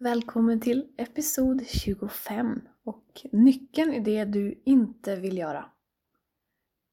Välkommen 0.00 0.60
till 0.60 0.86
episod 0.96 1.66
25 1.66 2.60
och 2.84 3.26
nyckeln 3.32 3.92
i 3.92 4.00
det 4.00 4.24
du 4.24 4.62
inte 4.64 5.16
vill 5.16 5.38
göra. 5.38 5.64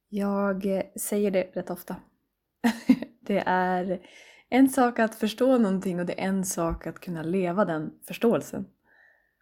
Jag 0.10 0.82
säger 1.00 1.32
det 1.32 1.52
rätt 1.54 1.70
ofta. 1.70 1.96
Det 3.22 3.44
är 3.46 4.02
en 4.50 4.70
sak 4.70 5.00
att 5.00 5.16
förstå 5.16 5.58
någonting 5.58 6.00
och 6.00 6.06
det 6.06 6.22
är 6.22 6.28
en 6.28 6.46
sak 6.46 6.88
att 6.88 7.00
kunna 7.00 7.24
leva 7.24 7.66
den 7.66 7.94
förståelsen. 8.08 8.66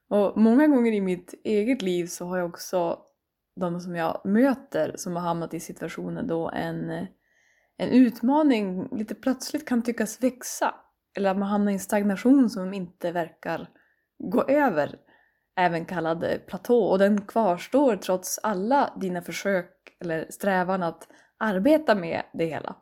Och 0.08 0.38
många 0.38 0.67
gånger 0.67 0.91
i 0.91 1.02
mitt 1.02 1.34
eget 1.44 1.81
liv 1.81 2.06
så 2.06 2.25
har 2.25 2.38
jag 2.38 2.50
också 2.50 3.00
de 3.56 3.80
som 3.80 3.95
jag 3.95 4.22
möter 4.23 4.94
som 4.97 5.16
har 5.16 5.23
hamnat 5.23 5.53
i 5.53 5.59
situationer 5.59 6.23
då 6.23 6.50
en, 6.50 6.89
en 7.78 7.89
utmaning 7.89 8.97
lite 8.97 9.16
plötsligt 9.16 9.67
kan 9.67 9.81
tyckas 9.81 10.23
växa 10.23 10.75
eller 11.16 11.30
att 11.30 11.38
man 11.38 11.50
hamnar 11.50 11.72
i 11.72 11.73
en 11.73 11.80
stagnation 11.80 12.50
som 12.50 12.73
inte 12.73 13.11
verkar 13.11 13.67
gå 14.19 14.44
över, 14.44 14.95
även 15.59 15.86
kallad 15.86 16.23
eh, 16.23 16.38
platå, 16.38 16.83
och 16.83 17.00
den 17.00 17.22
kvarstår 17.22 17.95
trots 17.95 18.39
alla 18.44 18.94
dina 19.02 19.22
försök 19.22 19.69
eller 20.00 20.28
strävan 20.30 20.84
att 20.84 21.08
arbeta 21.38 21.95
med 21.95 22.23
det 22.34 22.45
hela. 22.45 22.75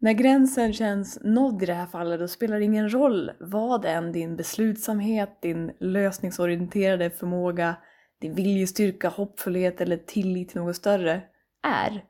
När 0.00 0.12
gränsen 0.12 0.72
känns 0.72 1.18
nådd 1.22 1.62
i 1.62 1.66
det 1.66 1.74
här 1.74 1.86
fallet, 1.86 2.20
då 2.20 2.28
spelar 2.28 2.58
det 2.58 2.64
ingen 2.64 2.92
roll 2.92 3.30
vad 3.40 3.84
än 3.84 4.12
din 4.12 4.36
beslutsamhet, 4.36 5.42
din 5.42 5.72
lösningsorienterade 5.80 7.10
förmåga, 7.10 7.76
din 8.20 8.34
viljestyrka, 8.34 9.08
hoppfullhet 9.08 9.80
eller 9.80 9.96
tillit 9.96 10.48
till 10.48 10.60
något 10.60 10.76
större 10.76 11.22
är. 11.62 12.04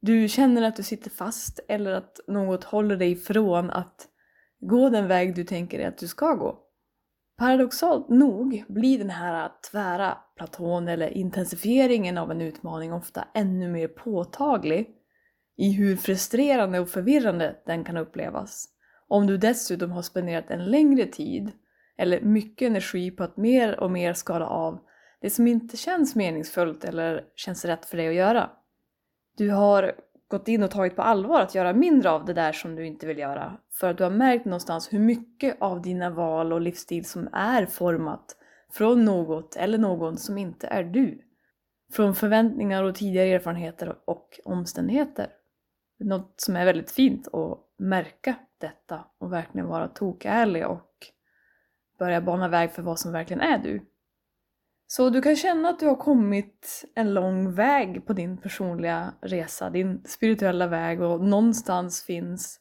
Du 0.00 0.28
känner 0.28 0.62
att 0.62 0.76
du 0.76 0.82
sitter 0.82 1.10
fast 1.10 1.60
eller 1.68 1.92
att 1.92 2.20
något 2.26 2.64
håller 2.64 2.96
dig 2.96 3.10
ifrån 3.10 3.70
att 3.70 4.08
Gå 4.64 4.88
den 4.88 5.08
väg 5.08 5.34
du 5.34 5.44
tänker 5.44 5.78
dig 5.78 5.86
att 5.86 5.98
du 5.98 6.08
ska 6.08 6.34
gå. 6.34 6.58
Paradoxalt 7.38 8.08
nog 8.08 8.64
blir 8.68 8.98
den 8.98 9.10
här 9.10 9.50
tvära 9.70 10.18
platån 10.36 10.88
eller 10.88 11.08
intensifieringen 11.08 12.18
av 12.18 12.30
en 12.30 12.40
utmaning 12.40 12.92
ofta 12.92 13.28
ännu 13.34 13.68
mer 13.68 13.88
påtaglig 13.88 14.90
i 15.56 15.72
hur 15.72 15.96
frustrerande 15.96 16.80
och 16.80 16.88
förvirrande 16.88 17.56
den 17.66 17.84
kan 17.84 17.96
upplevas. 17.96 18.68
Om 19.08 19.26
du 19.26 19.36
dessutom 19.36 19.90
har 19.90 20.02
spenderat 20.02 20.50
en 20.50 20.64
längre 20.64 21.06
tid 21.06 21.52
eller 21.98 22.20
mycket 22.20 22.66
energi 22.66 23.10
på 23.10 23.24
att 23.24 23.36
mer 23.36 23.80
och 23.80 23.90
mer 23.90 24.12
skala 24.12 24.46
av 24.46 24.80
det 25.20 25.30
som 25.30 25.46
inte 25.46 25.76
känns 25.76 26.14
meningsfullt 26.14 26.84
eller 26.84 27.24
känns 27.36 27.64
rätt 27.64 27.86
för 27.86 27.96
dig 27.96 28.08
att 28.08 28.14
göra. 28.14 28.50
Du 29.36 29.50
har 29.50 29.94
gått 30.32 30.48
in 30.48 30.62
och 30.62 30.70
tagit 30.70 30.96
på 30.96 31.02
allvar 31.02 31.40
att 31.40 31.54
göra 31.54 31.72
mindre 31.72 32.10
av 32.10 32.24
det 32.24 32.32
där 32.32 32.52
som 32.52 32.76
du 32.76 32.86
inte 32.86 33.06
vill 33.06 33.18
göra. 33.18 33.58
För 33.72 33.90
att 33.90 33.98
du 33.98 34.04
har 34.04 34.10
märkt 34.10 34.44
någonstans 34.44 34.92
hur 34.92 34.98
mycket 34.98 35.56
av 35.60 35.82
dina 35.82 36.10
val 36.10 36.52
och 36.52 36.60
livsstil 36.60 37.04
som 37.04 37.28
är 37.32 37.66
format 37.66 38.36
från 38.72 39.04
något 39.04 39.56
eller 39.56 39.78
någon 39.78 40.16
som 40.16 40.38
inte 40.38 40.66
är 40.66 40.84
du. 40.84 41.18
Från 41.92 42.14
förväntningar 42.14 42.84
och 42.84 42.94
tidigare 42.94 43.28
erfarenheter 43.28 43.98
och 44.04 44.40
omständigheter. 44.44 45.26
Något 45.98 46.34
som 46.36 46.56
är 46.56 46.64
väldigt 46.64 46.90
fint 46.90 47.34
att 47.34 47.58
märka 47.78 48.34
detta 48.58 49.04
och 49.18 49.32
verkligen 49.32 49.66
vara 49.66 49.88
tokärlig 49.88 50.66
och 50.66 51.06
börja 51.98 52.20
bana 52.20 52.48
väg 52.48 52.72
för 52.72 52.82
vad 52.82 52.98
som 52.98 53.12
verkligen 53.12 53.40
är 53.40 53.58
du. 53.58 53.80
Så 54.94 55.10
du 55.10 55.22
kan 55.22 55.36
känna 55.36 55.68
att 55.68 55.78
du 55.78 55.86
har 55.86 55.96
kommit 55.96 56.84
en 56.94 57.14
lång 57.14 57.52
väg 57.52 58.06
på 58.06 58.12
din 58.12 58.36
personliga 58.36 59.14
resa, 59.20 59.70
din 59.70 60.02
spirituella 60.04 60.66
väg 60.66 61.02
och 61.02 61.20
någonstans 61.20 62.02
finns 62.02 62.60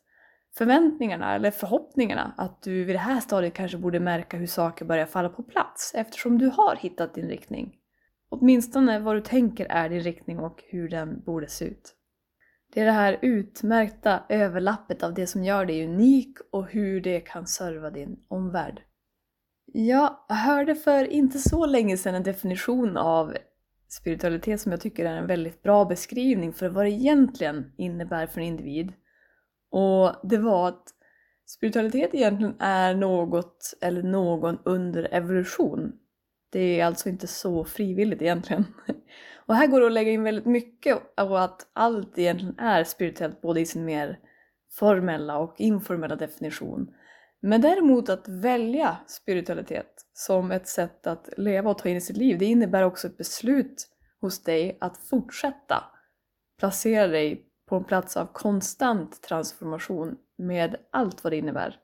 förväntningarna 0.58 1.36
eller 1.36 1.52
förhoppningarna 1.52 2.34
att 2.38 2.62
du 2.62 2.84
vid 2.84 2.96
det 2.96 3.00
här 3.00 3.20
stadiet 3.20 3.54
kanske 3.54 3.78
borde 3.78 4.00
märka 4.00 4.38
hur 4.38 4.48
saker 4.48 4.86
börjar 4.86 5.06
falla 5.06 5.30
på 5.30 5.44
plats 5.44 5.92
eftersom 5.96 6.38
du 6.38 6.48
har 6.48 6.76
hittat 6.76 7.14
din 7.14 7.30
riktning. 7.30 7.76
Åtminstone 8.30 9.00
vad 9.00 9.16
du 9.16 9.22
tänker 9.22 9.66
är 9.66 9.90
din 9.90 10.02
riktning 10.02 10.40
och 10.40 10.64
hur 10.68 10.90
den 10.90 11.24
borde 11.24 11.48
se 11.48 11.66
ut. 11.66 11.96
Det 12.74 12.82
är 12.82 12.86
det 12.86 12.92
här 12.92 13.20
utmärkta 13.22 14.24
överlappet 14.30 15.04
av 15.04 15.14
det 15.14 15.28
som 15.28 15.44
gör 15.44 15.66
dig 15.66 15.86
unik 15.86 16.38
och 16.52 16.68
hur 16.68 17.02
det 17.02 17.20
kan 17.20 17.48
serva 17.48 17.90
din 17.90 18.26
omvärld. 18.28 18.82
Jag 19.74 20.18
hörde 20.30 20.76
för 20.76 21.06
inte 21.06 21.40
så 21.40 21.66
länge 21.66 21.98
sedan 21.98 22.16
en 22.16 22.24
definition 22.24 22.98
av 22.98 23.38
spiritualitet 23.88 24.62
som 24.62 24.72
jag 24.72 24.82
tycker 24.82 25.06
är 25.06 25.18
en 25.18 25.28
väldigt 25.28 25.64
bra 25.64 25.86
beskrivning 25.86 26.54
för 26.54 26.70
vad 26.70 26.86
det 26.86 26.90
egentligen 26.90 27.72
innebär 27.78 28.28
för 28.28 28.42
en 28.42 28.48
individ. 28.48 28.94
Och 29.70 30.16
det 30.24 30.38
var 30.38 30.68
att 30.68 30.84
spiritualitet 31.46 32.14
egentligen 32.14 32.56
är 32.60 32.96
något 32.96 33.74
eller 33.82 34.04
någon 34.04 34.58
under 34.66 35.14
evolution. 35.14 35.92
Det 36.50 36.80
är 36.80 36.86
alltså 36.86 37.10
inte 37.10 37.28
så 37.28 37.66
frivilligt 37.66 38.22
egentligen. 38.22 38.66
Och 39.46 39.56
här 39.56 39.68
går 39.68 39.80
det 39.80 39.86
att 39.86 39.92
lägga 39.92 40.12
in 40.12 40.24
väldigt 40.24 40.46
mycket 40.46 40.98
av 41.18 41.34
att 41.34 41.68
allt 41.74 42.18
egentligen 42.18 42.60
är 42.60 42.84
spirituellt 42.84 43.42
både 43.42 43.62
i 43.62 43.66
sin 43.66 43.86
mer 43.86 44.20
formella 44.72 45.38
och 45.38 45.56
informella 45.58 46.16
definition. 46.16 46.94
Men 47.42 47.62
däremot 47.62 48.10
att 48.10 48.28
välja 48.28 48.98
spiritualitet 49.08 50.06
som 50.14 50.52
ett 50.52 50.68
sätt 50.68 51.08
att 51.08 51.30
leva 51.38 51.70
och 51.70 51.78
ta 51.78 51.90
in 51.90 51.98
i 51.98 52.02
sitt 52.02 52.18
liv, 52.18 52.38
det 52.38 52.46
innebär 52.46 52.84
också 52.84 53.08
ett 53.08 53.18
beslut 53.18 53.88
hos 54.22 54.44
dig 54.44 54.78
att 54.82 54.98
fortsätta 54.98 55.84
placera 56.60 57.08
dig 57.08 57.46
på 57.70 57.76
en 57.76 57.84
plats 57.84 58.18
av 58.18 58.26
konstant 58.26 59.22
transformation 59.22 60.18
med 60.38 60.76
allt 60.92 61.24
vad 61.24 61.34
det 61.34 61.38
innebär. 61.38 61.80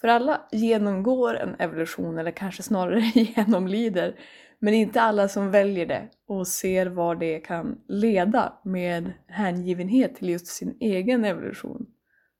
För 0.00 0.08
alla 0.08 0.40
genomgår 0.52 1.36
en 1.36 1.54
evolution, 1.58 2.18
eller 2.18 2.30
kanske 2.30 2.62
snarare 2.62 3.00
genomlider, 3.14 4.20
men 4.58 4.74
inte 4.74 5.00
alla 5.00 5.28
som 5.28 5.50
väljer 5.50 5.86
det 5.86 6.08
och 6.26 6.48
ser 6.48 6.86
var 6.86 7.16
det 7.16 7.38
kan 7.38 7.80
leda 7.88 8.58
med 8.64 9.12
hängivenhet 9.26 10.16
till 10.16 10.28
just 10.28 10.46
sin 10.46 10.76
egen 10.80 11.24
evolution 11.24 11.86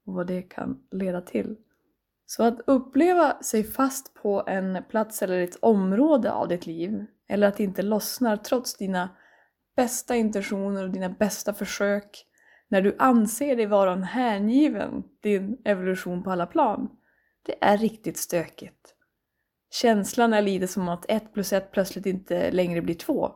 och 0.06 0.14
vad 0.14 0.26
det 0.26 0.42
kan 0.42 0.78
leda 0.90 1.20
till. 1.20 1.56
Så 2.26 2.44
att 2.44 2.60
uppleva 2.66 3.42
sig 3.42 3.64
fast 3.64 4.14
på 4.14 4.44
en 4.46 4.84
plats 4.88 5.22
eller 5.22 5.38
ett 5.38 5.58
område 5.60 6.32
av 6.32 6.48
ditt 6.48 6.66
liv, 6.66 7.04
eller 7.28 7.48
att 7.48 7.56
det 7.56 7.64
inte 7.64 7.82
lossnar 7.82 8.36
trots 8.36 8.76
dina 8.76 9.08
bästa 9.76 10.16
intentioner 10.16 10.82
och 10.82 10.90
dina 10.90 11.08
bästa 11.08 11.54
försök, 11.54 12.26
när 12.68 12.82
du 12.82 12.96
anser 12.98 13.56
dig 13.56 13.66
vara 13.66 13.92
en 13.92 14.02
hängiven 14.02 15.02
din 15.22 15.58
evolution 15.64 16.22
på 16.22 16.30
alla 16.30 16.46
plan, 16.46 16.88
det 17.46 17.54
är 17.60 17.78
riktigt 17.78 18.18
stökigt. 18.18 18.94
Känslan 19.70 20.32
är 20.32 20.42
lite 20.42 20.68
som 20.68 20.88
att 20.88 21.04
ett 21.08 21.34
plus 21.34 21.52
ett 21.52 21.72
plötsligt 21.72 22.06
inte 22.06 22.50
längre 22.50 22.82
blir 22.82 22.94
två. 22.94 23.32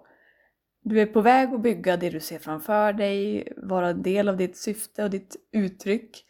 Du 0.83 1.01
är 1.01 1.07
på 1.07 1.21
väg 1.21 1.55
att 1.55 1.63
bygga 1.63 1.97
det 1.97 2.11
du 2.11 2.21
ser 2.21 2.39
framför 2.39 2.93
dig, 2.93 3.49
vara 3.57 3.89
en 3.89 4.03
del 4.03 4.29
av 4.29 4.37
ditt 4.37 4.57
syfte 4.57 5.05
och 5.05 5.11
ditt 5.11 5.37
uttryck. 5.53 6.25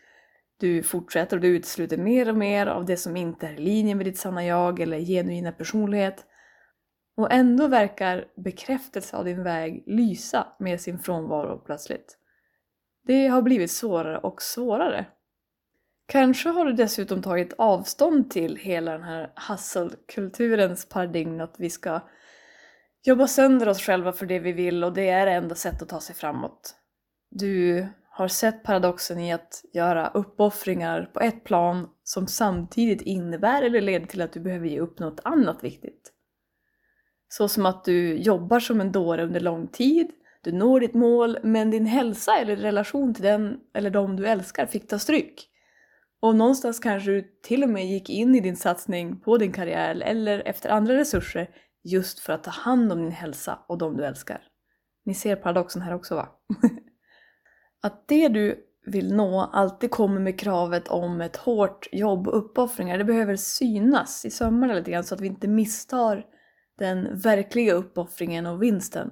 Du 0.61 0.83
fortsätter 0.83 1.37
och 1.37 1.43
du 1.43 1.49
utesluter 1.49 1.97
mer 1.97 2.29
och 2.29 2.37
mer 2.37 2.67
av 2.67 2.85
det 2.85 2.97
som 2.97 3.17
inte 3.17 3.47
är 3.47 3.53
i 3.53 3.59
linje 3.59 3.95
med 3.95 4.07
ditt 4.07 4.19
sanna 4.19 4.45
jag 4.45 4.81
eller 4.81 5.01
genuina 5.01 5.53
personlighet. 5.53 6.25
Och 7.17 7.33
ändå 7.33 7.67
verkar 7.67 8.25
bekräftelse 8.37 9.17
av 9.17 9.25
din 9.25 9.43
väg 9.43 9.83
lysa 9.87 10.47
med 10.59 10.81
sin 10.81 10.99
frånvaro 10.99 11.59
plötsligt. 11.59 12.19
Det 13.07 13.27
har 13.27 13.43
blivit 13.43 13.71
svårare 13.71 14.19
och 14.19 14.43
svårare. 14.43 15.07
Kanske 16.07 16.49
har 16.49 16.65
du 16.65 16.73
dessutom 16.73 17.23
tagit 17.23 17.55
avstånd 17.59 18.31
till 18.31 18.57
hela 18.57 18.93
den 18.93 19.03
här 19.03 19.33
hustle-kulturens 19.49 20.89
paradigm 20.89 21.41
att 21.41 21.55
vi 21.59 21.71
ska 21.71 22.01
jobba 23.03 23.27
sönder 23.27 23.69
oss 23.69 23.83
själva 23.83 24.13
för 24.13 24.27
det 24.27 24.39
vi 24.39 24.53
vill 24.53 24.85
och 24.85 24.93
det 24.93 25.09
är 25.09 25.27
det 25.27 25.33
enda 25.33 25.55
sättet 25.55 25.83
att 25.83 25.89
ta 25.89 26.01
sig 26.01 26.15
framåt. 26.15 26.75
Du 27.31 27.87
har 28.21 28.29
sett 28.29 28.63
paradoxen 28.63 29.19
i 29.19 29.33
att 29.33 29.65
göra 29.73 30.09
uppoffringar 30.09 31.11
på 31.15 31.21
ett 31.21 31.45
plan 31.45 31.89
som 32.05 32.27
samtidigt 32.27 33.03
innebär 33.03 33.63
eller 33.63 33.81
leder 33.81 34.07
till 34.07 34.21
att 34.21 34.33
du 34.33 34.41
behöver 34.41 34.67
ge 34.67 34.81
upp 34.81 34.99
något 34.99 35.21
annat 35.25 35.65
viktigt. 35.65 36.13
Så 37.29 37.49
som 37.49 37.67
att 37.67 37.85
du 37.85 38.17
jobbar 38.17 38.61
som 38.61 38.81
en 38.81 38.93
dåre 38.93 39.25
under 39.25 39.41
lång 39.41 39.69
tid, 39.69 40.11
du 40.43 40.53
når 40.53 40.81
ditt 40.81 40.95
mål 40.95 41.39
men 41.43 41.71
din 41.71 41.87
hälsa 41.87 42.39
eller 42.39 42.57
relation 42.57 43.15
till 43.15 43.25
den 43.25 43.61
eller 43.75 43.91
de 43.91 44.17
du 44.17 44.27
älskar 44.27 44.67
fick 44.67 44.89
ta 44.89 44.99
stryk. 44.99 45.49
Och 46.23 46.37
någonstans 46.37 46.79
kanske 46.79 47.11
du 47.11 47.23
till 47.43 47.63
och 47.63 47.69
med 47.69 47.87
gick 47.87 48.11
in 48.11 48.35
i 48.35 48.41
din 48.41 48.57
satsning 48.57 49.21
på 49.21 49.37
din 49.37 49.53
karriär 49.53 50.01
eller 50.01 50.39
efter 50.39 50.71
andra 50.71 50.97
resurser 50.97 51.51
just 51.85 52.21
för 52.21 52.33
att 52.33 52.45
ta 52.45 52.51
hand 52.51 52.93
om 52.93 52.99
din 52.99 53.13
hälsa 53.13 53.59
och 53.69 53.79
de 53.79 53.97
du 53.97 54.05
älskar. 54.05 54.43
Ni 55.05 55.15
ser 55.15 55.37
paradoxen 55.37 55.83
här 55.83 55.95
också 55.95 56.15
va? 56.15 56.29
att 57.83 58.09
det 58.09 58.29
du 58.29 58.67
vill 58.87 59.15
nå 59.15 59.41
alltid 59.41 59.91
kommer 59.91 60.21
med 60.21 60.41
kravet 60.41 60.89
om 60.89 61.21
ett 61.21 61.37
hårt 61.37 61.89
jobb 61.93 62.29
och 62.29 62.39
uppoffringar, 62.39 62.99
det 62.99 63.05
behöver 63.05 63.37
synas 63.37 64.25
i 64.25 64.31
sömmarna 64.31 64.75
lite 64.75 64.91
grann 64.91 65.05
så 65.05 65.15
att 65.15 65.21
vi 65.21 65.27
inte 65.27 65.49
misstar 65.49 66.27
den 66.79 67.21
verkliga 67.21 67.75
uppoffringen 67.75 68.47
och 68.47 68.63
vinsten. 68.63 69.11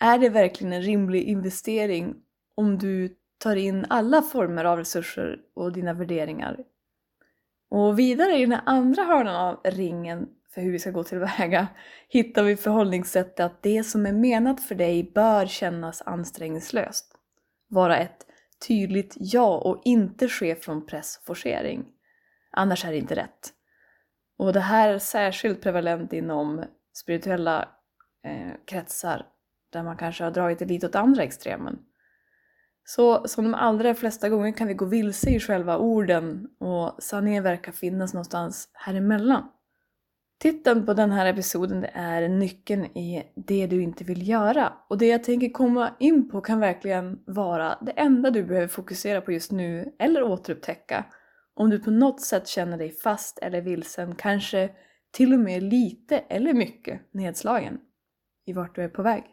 Är 0.00 0.18
det 0.18 0.28
verkligen 0.28 0.72
en 0.72 0.82
rimlig 0.82 1.22
investering 1.22 2.14
om 2.54 2.78
du 2.78 3.16
tar 3.38 3.56
in 3.56 3.86
alla 3.88 4.22
former 4.22 4.64
av 4.64 4.78
resurser 4.78 5.38
och 5.54 5.72
dina 5.72 5.92
värderingar? 5.92 6.58
Och 7.70 7.98
vidare 7.98 8.36
i 8.36 8.40
den 8.40 8.52
här 8.52 8.62
andra 8.66 9.02
hörnan 9.02 9.36
av 9.36 9.60
ringen 9.64 10.28
för 10.54 10.60
hur 10.60 10.72
vi 10.72 10.78
ska 10.78 10.90
gå 10.90 11.04
tillväga 11.04 11.68
hittar 12.08 12.42
vi 12.42 12.56
förhållningssättet 12.56 13.40
att 13.40 13.62
det 13.62 13.84
som 13.84 14.06
är 14.06 14.12
menat 14.12 14.60
för 14.60 14.74
dig 14.74 15.12
bör 15.14 15.46
kännas 15.46 16.02
ansträngningslöst. 16.02 17.19
Vara 17.70 17.98
ett 17.98 18.26
tydligt 18.68 19.16
ja 19.18 19.58
och 19.58 19.82
inte 19.84 20.28
ske 20.28 20.54
från 20.56 20.86
press 20.86 21.16
och 21.16 21.26
forcering. 21.26 21.84
Annars 22.50 22.84
är 22.84 22.90
det 22.90 22.98
inte 22.98 23.16
rätt. 23.16 23.52
Och 24.38 24.52
det 24.52 24.60
här 24.60 24.88
är 24.88 24.98
särskilt 24.98 25.62
prevalent 25.62 26.12
inom 26.12 26.64
spirituella 26.94 27.68
eh, 28.24 28.52
kretsar 28.66 29.26
där 29.72 29.82
man 29.82 29.96
kanske 29.96 30.24
har 30.24 30.30
dragit 30.30 30.58
det 30.58 30.64
lite 30.64 30.86
åt 30.86 30.94
andra 30.94 31.22
extremen. 31.22 31.78
Så 32.84 33.28
som 33.28 33.44
de 33.44 33.54
allra 33.54 33.94
flesta 33.94 34.28
gånger 34.28 34.52
kan 34.52 34.68
vi 34.68 34.74
gå 34.74 34.84
vilse 34.84 35.30
i 35.30 35.40
själva 35.40 35.78
orden 35.78 36.48
och 36.58 37.02
sanningen 37.02 37.42
verkar 37.42 37.72
finnas 37.72 38.14
någonstans 38.14 38.68
här 38.72 38.94
emellan. 38.94 39.48
Titeln 40.42 40.86
på 40.86 40.94
den 40.94 41.12
här 41.12 41.26
episoden 41.26 41.86
är 41.92 42.28
Nyckeln 42.28 42.84
i 42.84 43.32
det 43.36 43.66
du 43.66 43.82
inte 43.82 44.04
vill 44.04 44.28
göra. 44.28 44.72
Och 44.88 44.98
det 44.98 45.06
jag 45.06 45.24
tänker 45.24 45.50
komma 45.50 45.90
in 45.98 46.30
på 46.30 46.40
kan 46.40 46.60
verkligen 46.60 47.18
vara 47.26 47.78
det 47.80 47.92
enda 47.92 48.30
du 48.30 48.44
behöver 48.44 48.68
fokusera 48.68 49.20
på 49.20 49.32
just 49.32 49.52
nu 49.52 49.94
eller 49.98 50.22
återupptäcka. 50.22 51.04
Om 51.54 51.70
du 51.70 51.78
på 51.78 51.90
något 51.90 52.20
sätt 52.20 52.48
känner 52.48 52.78
dig 52.78 52.90
fast 52.90 53.38
eller 53.38 53.60
vilsen, 53.60 54.14
kanske 54.14 54.70
till 55.10 55.32
och 55.32 55.40
med 55.40 55.62
lite 55.62 56.18
eller 56.18 56.52
mycket 56.52 57.00
nedslagen 57.12 57.78
i 58.46 58.52
vart 58.52 58.74
du 58.74 58.82
är 58.82 58.88
på 58.88 59.02
väg. 59.02 59.24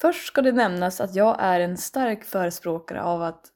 Först 0.00 0.26
ska 0.26 0.42
det 0.42 0.52
nämnas 0.52 1.00
att 1.00 1.14
jag 1.14 1.36
är 1.38 1.60
en 1.60 1.76
stark 1.76 2.24
förespråkare 2.24 3.02
av 3.02 3.22
att 3.22 3.46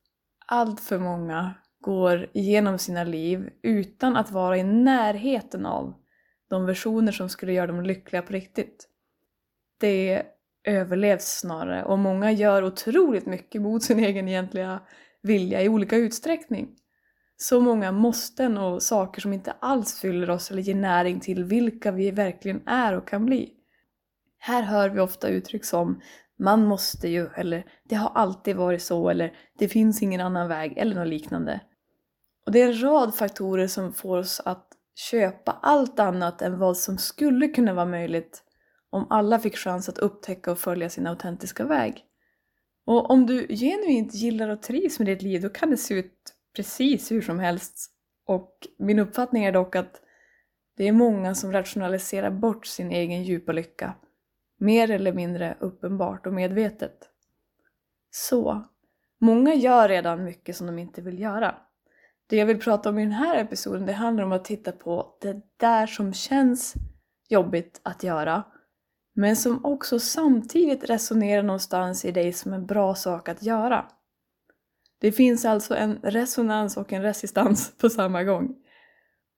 allt 0.46 0.80
för 0.80 0.98
många 0.98 1.54
går 1.80 2.30
igenom 2.32 2.78
sina 2.78 3.04
liv 3.04 3.50
utan 3.62 4.16
att 4.16 4.30
vara 4.30 4.56
i 4.56 4.62
närheten 4.62 5.66
av 5.66 5.99
de 6.50 6.66
versioner 6.66 7.12
som 7.12 7.28
skulle 7.28 7.52
göra 7.52 7.66
dem 7.66 7.82
lyckliga 7.82 8.22
på 8.22 8.32
riktigt. 8.32 8.88
Det 9.80 10.22
överlevs 10.64 11.24
snarare 11.24 11.84
och 11.84 11.98
många 11.98 12.32
gör 12.32 12.64
otroligt 12.64 13.26
mycket 13.26 13.62
mot 13.62 13.82
sin 13.82 13.98
egen 13.98 14.28
egentliga 14.28 14.80
vilja 15.22 15.62
i 15.62 15.68
olika 15.68 15.96
utsträckning. 15.96 16.68
Så 17.36 17.60
många 17.60 17.92
måsten 17.92 18.58
och 18.58 18.82
saker 18.82 19.20
som 19.20 19.32
inte 19.32 19.54
alls 19.60 20.00
fyller 20.00 20.30
oss 20.30 20.50
eller 20.50 20.62
ger 20.62 20.74
näring 20.74 21.20
till 21.20 21.44
vilka 21.44 21.92
vi 21.92 22.10
verkligen 22.10 22.68
är 22.68 22.96
och 22.96 23.08
kan 23.08 23.26
bli. 23.26 23.52
Här 24.38 24.62
hör 24.62 24.88
vi 24.88 25.00
ofta 25.00 25.28
uttryck 25.28 25.64
som 25.64 26.00
man 26.38 26.64
måste 26.64 27.08
ju, 27.08 27.28
eller 27.36 27.64
det 27.84 27.94
har 27.94 28.10
alltid 28.14 28.56
varit 28.56 28.82
så, 28.82 29.08
eller 29.08 29.32
det 29.58 29.68
finns 29.68 30.02
ingen 30.02 30.20
annan 30.20 30.48
väg, 30.48 30.78
eller 30.78 30.94
något 30.94 31.08
liknande. 31.08 31.60
Och 32.46 32.52
det 32.52 32.62
är 32.62 32.68
en 32.68 32.82
rad 32.82 33.14
faktorer 33.14 33.66
som 33.66 33.92
får 33.92 34.18
oss 34.18 34.40
att 34.44 34.69
köpa 35.00 35.58
allt 35.62 35.98
annat 35.98 36.42
än 36.42 36.58
vad 36.58 36.76
som 36.76 36.98
skulle 36.98 37.48
kunna 37.48 37.74
vara 37.74 37.86
möjligt 37.86 38.42
om 38.90 39.06
alla 39.10 39.38
fick 39.38 39.56
chans 39.56 39.88
att 39.88 39.98
upptäcka 39.98 40.52
och 40.52 40.58
följa 40.58 40.90
sin 40.90 41.06
autentiska 41.06 41.64
väg. 41.64 42.04
Och 42.84 43.10
om 43.10 43.26
du 43.26 43.46
genuint 43.48 44.14
gillar 44.14 44.48
och 44.48 44.62
trivs 44.62 44.98
med 44.98 45.08
ditt 45.08 45.22
liv, 45.22 45.42
då 45.42 45.48
kan 45.48 45.70
det 45.70 45.76
se 45.76 45.94
ut 45.94 46.34
precis 46.56 47.12
hur 47.12 47.22
som 47.22 47.38
helst. 47.38 47.90
Och 48.26 48.68
min 48.78 48.98
uppfattning 48.98 49.44
är 49.44 49.52
dock 49.52 49.76
att 49.76 50.00
det 50.76 50.88
är 50.88 50.92
många 50.92 51.34
som 51.34 51.52
rationaliserar 51.52 52.30
bort 52.30 52.66
sin 52.66 52.90
egen 52.90 53.22
djupa 53.22 53.52
lycka. 53.52 53.94
Mer 54.58 54.90
eller 54.90 55.12
mindre 55.12 55.56
uppenbart 55.60 56.26
och 56.26 56.32
medvetet. 56.32 57.08
Så, 58.10 58.68
många 59.18 59.54
gör 59.54 59.88
redan 59.88 60.24
mycket 60.24 60.56
som 60.56 60.66
de 60.66 60.78
inte 60.78 61.02
vill 61.02 61.20
göra. 61.20 61.54
Det 62.30 62.36
jag 62.36 62.46
vill 62.46 62.60
prata 62.60 62.88
om 62.88 62.98
i 62.98 63.02
den 63.02 63.12
här 63.12 63.36
episoden 63.36 63.86
det 63.86 63.92
handlar 63.92 64.24
om 64.24 64.32
att 64.32 64.44
titta 64.44 64.72
på 64.72 65.18
det 65.20 65.36
där 65.56 65.86
som 65.86 66.12
känns 66.12 66.74
jobbigt 67.28 67.80
att 67.82 68.02
göra 68.02 68.44
men 69.14 69.36
som 69.36 69.64
också 69.64 69.98
samtidigt 69.98 70.90
resonerar 70.90 71.42
någonstans 71.42 72.04
i 72.04 72.12
dig 72.12 72.32
som 72.32 72.52
en 72.52 72.66
bra 72.66 72.94
sak 72.94 73.28
att 73.28 73.42
göra. 73.42 73.86
Det 75.00 75.12
finns 75.12 75.44
alltså 75.44 75.76
en 75.76 75.98
resonans 76.02 76.76
och 76.76 76.92
en 76.92 77.02
resistans 77.02 77.72
på 77.80 77.88
samma 77.88 78.24
gång. 78.24 78.56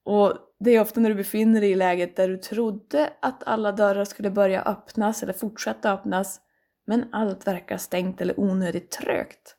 Och 0.05 0.35
det 0.61 0.71
är 0.71 0.81
ofta 0.81 1.01
när 1.01 1.09
du 1.09 1.15
befinner 1.15 1.61
dig 1.61 1.71
i 1.71 1.75
läget 1.75 2.17
där 2.17 2.29
du 2.29 2.37
trodde 2.37 3.13
att 3.23 3.43
alla 3.43 3.73
dörrar 3.73 4.05
skulle 4.05 4.31
börja 4.31 4.63
öppnas 4.63 5.23
eller 5.23 5.33
fortsätta 5.33 5.93
öppnas 5.93 6.41
men 6.87 7.05
allt 7.13 7.47
verkar 7.47 7.77
stängt 7.77 8.21
eller 8.21 8.41
onödigt 8.41 8.91
trögt. 8.91 9.57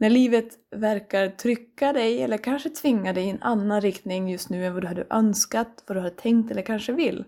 När 0.00 0.10
livet 0.10 0.58
verkar 0.76 1.28
trycka 1.28 1.92
dig 1.92 2.22
eller 2.22 2.38
kanske 2.38 2.70
tvinga 2.70 3.12
dig 3.12 3.24
i 3.24 3.30
en 3.30 3.42
annan 3.42 3.80
riktning 3.80 4.28
just 4.28 4.50
nu 4.50 4.66
än 4.66 4.74
vad 4.74 4.82
du 4.82 4.88
hade 4.88 5.06
önskat, 5.10 5.84
vad 5.86 5.96
du 5.96 6.00
hade 6.00 6.16
tänkt 6.16 6.50
eller 6.50 6.62
kanske 6.62 6.92
vill. 6.92 7.24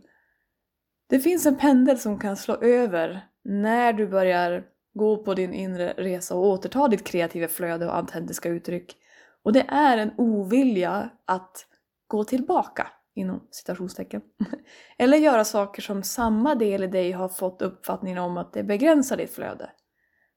Det 1.08 1.20
finns 1.20 1.46
en 1.46 1.56
pendel 1.56 1.98
som 1.98 2.18
kan 2.18 2.36
slå 2.36 2.54
över 2.54 3.26
när 3.44 3.92
du 3.92 4.06
börjar 4.06 4.64
gå 4.94 5.24
på 5.24 5.34
din 5.34 5.54
inre 5.54 5.94
resa 5.96 6.34
och 6.34 6.46
återta 6.46 6.88
ditt 6.88 7.04
kreativa 7.04 7.48
flöde 7.48 7.86
och 7.86 7.96
autentiska 7.96 8.48
uttryck. 8.48 8.96
Och 9.42 9.52
det 9.52 9.64
är 9.68 9.98
en 9.98 10.10
ovilja 10.16 11.10
att 11.26 11.66
gå 12.06 12.24
tillbaka, 12.24 12.86
inom 13.14 13.48
citationstecken. 13.50 14.22
Eller 14.98 15.18
göra 15.18 15.44
saker 15.44 15.82
som 15.82 16.02
samma 16.02 16.54
del 16.54 16.84
i 16.84 16.86
dig 16.86 17.12
har 17.12 17.28
fått 17.28 17.62
uppfattningen 17.62 18.18
om 18.18 18.36
att 18.36 18.52
det 18.52 18.64
begränsar 18.64 19.16
ditt 19.16 19.34
flöde 19.34 19.70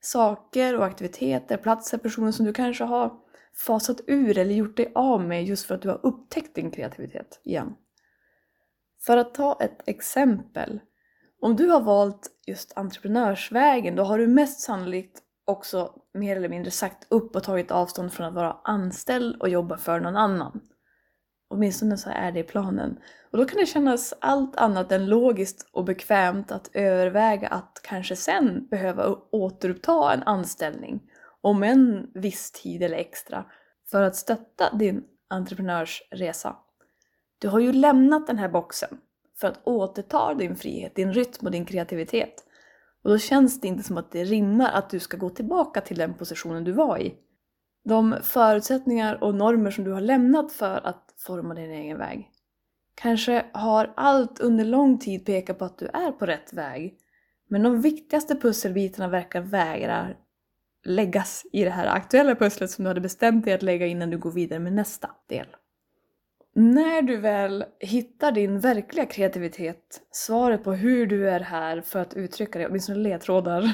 saker 0.05 0.77
och 0.77 0.85
aktiviteter, 0.85 1.57
platser, 1.57 1.97
personer 1.97 2.31
som 2.31 2.45
du 2.45 2.53
kanske 2.53 2.83
har 2.83 3.13
fasat 3.65 4.01
ur 4.07 4.37
eller 4.37 4.53
gjort 4.55 4.77
dig 4.77 4.91
av 4.95 5.21
med 5.21 5.45
just 5.45 5.65
för 5.65 5.75
att 5.75 5.81
du 5.81 5.89
har 5.89 5.99
upptäckt 6.03 6.55
din 6.55 6.71
kreativitet 6.71 7.41
igen. 7.43 7.73
För 9.05 9.17
att 9.17 9.33
ta 9.33 9.57
ett 9.61 9.89
exempel. 9.89 10.79
Om 11.41 11.55
du 11.55 11.67
har 11.67 11.81
valt 11.81 12.27
just 12.47 12.77
entreprenörsvägen 12.77 13.95
då 13.95 14.03
har 14.03 14.17
du 14.17 14.27
mest 14.27 14.59
sannolikt 14.59 15.21
också 15.45 15.93
mer 16.13 16.35
eller 16.35 16.49
mindre 16.49 16.71
sagt 16.71 17.07
upp 17.09 17.35
och 17.35 17.43
tagit 17.43 17.71
avstånd 17.71 18.13
från 18.13 18.27
att 18.27 18.33
vara 18.33 18.57
anställd 18.63 19.41
och 19.41 19.49
jobba 19.49 19.77
för 19.77 19.99
någon 19.99 20.15
annan. 20.15 20.61
Åtminstone 21.47 21.97
så 21.97 22.09
är 22.09 22.31
det 22.31 22.43
planen. 22.43 22.99
Och 23.31 23.37
då 23.37 23.45
kan 23.45 23.59
det 23.59 23.65
kännas 23.65 24.13
allt 24.21 24.55
annat 24.55 24.91
än 24.91 25.05
logiskt 25.05 25.69
och 25.71 25.85
bekvämt 25.85 26.51
att 26.51 26.69
överväga 26.73 27.47
att 27.47 27.81
kanske 27.83 28.15
sen 28.15 28.67
behöva 28.67 29.17
återuppta 29.31 30.13
en 30.13 30.23
anställning 30.23 31.01
om 31.41 31.63
en 31.63 32.11
viss 32.13 32.51
tid 32.51 32.83
eller 32.83 32.97
extra 32.97 33.45
för 33.91 34.01
att 34.01 34.15
stötta 34.15 34.73
din 34.73 35.03
entreprenörsresa. 35.29 36.55
Du 37.39 37.47
har 37.47 37.59
ju 37.59 37.73
lämnat 37.73 38.27
den 38.27 38.37
här 38.37 38.49
boxen 38.49 38.97
för 39.39 39.47
att 39.47 39.59
återta 39.63 40.33
din 40.33 40.55
frihet, 40.55 40.95
din 40.95 41.13
rytm 41.13 41.45
och 41.45 41.51
din 41.51 41.65
kreativitet. 41.65 42.33
Och 43.03 43.09
då 43.09 43.17
känns 43.17 43.61
det 43.61 43.67
inte 43.67 43.83
som 43.83 43.97
att 43.97 44.11
det 44.11 44.23
rimmar 44.23 44.71
att 44.71 44.89
du 44.89 44.99
ska 44.99 45.17
gå 45.17 45.29
tillbaka 45.29 45.81
till 45.81 45.97
den 45.97 46.13
positionen 46.13 46.63
du 46.63 46.71
var 46.71 46.97
i. 46.97 47.15
De 47.83 48.15
förutsättningar 48.21 49.23
och 49.23 49.35
normer 49.35 49.71
som 49.71 49.83
du 49.83 49.91
har 49.91 50.01
lämnat 50.01 50.51
för 50.51 50.87
att 50.87 51.04
forma 51.17 51.53
din 51.53 51.71
egen 51.71 51.97
väg. 51.97 52.31
Kanske 52.95 53.45
har 53.51 53.93
allt 53.95 54.39
under 54.39 54.65
lång 54.65 54.99
tid 54.99 55.25
pekat 55.25 55.59
på 55.59 55.65
att 55.65 55.77
du 55.77 55.85
är 55.85 56.11
på 56.11 56.25
rätt 56.25 56.53
väg. 56.53 56.97
Men 57.47 57.63
de 57.63 57.81
viktigaste 57.81 58.35
pusselbitarna 58.35 59.07
verkar 59.07 59.41
vägra 59.41 60.07
läggas 60.85 61.45
i 61.51 61.63
det 61.63 61.69
här 61.69 61.87
aktuella 61.87 62.35
pusslet 62.35 62.71
som 62.71 62.83
du 62.83 62.89
hade 62.89 63.01
bestämt 63.01 63.45
dig 63.45 63.53
att 63.53 63.61
lägga 63.61 63.85
innan 63.85 64.09
du 64.09 64.17
går 64.17 64.31
vidare 64.31 64.59
med 64.59 64.73
nästa 64.73 65.09
del. 65.29 65.47
När 66.53 67.01
du 67.01 67.17
väl 67.17 67.65
hittar 67.79 68.31
din 68.31 68.59
verkliga 68.59 69.05
kreativitet, 69.05 70.01
svaret 70.11 70.63
på 70.63 70.73
hur 70.73 71.07
du 71.07 71.29
är 71.29 71.39
här 71.39 71.81
för 71.81 71.99
att 71.99 72.13
uttrycka 72.13 72.59
dig, 72.59 72.67
åtminstone 72.67 72.99
ledtrådar, 72.99 73.71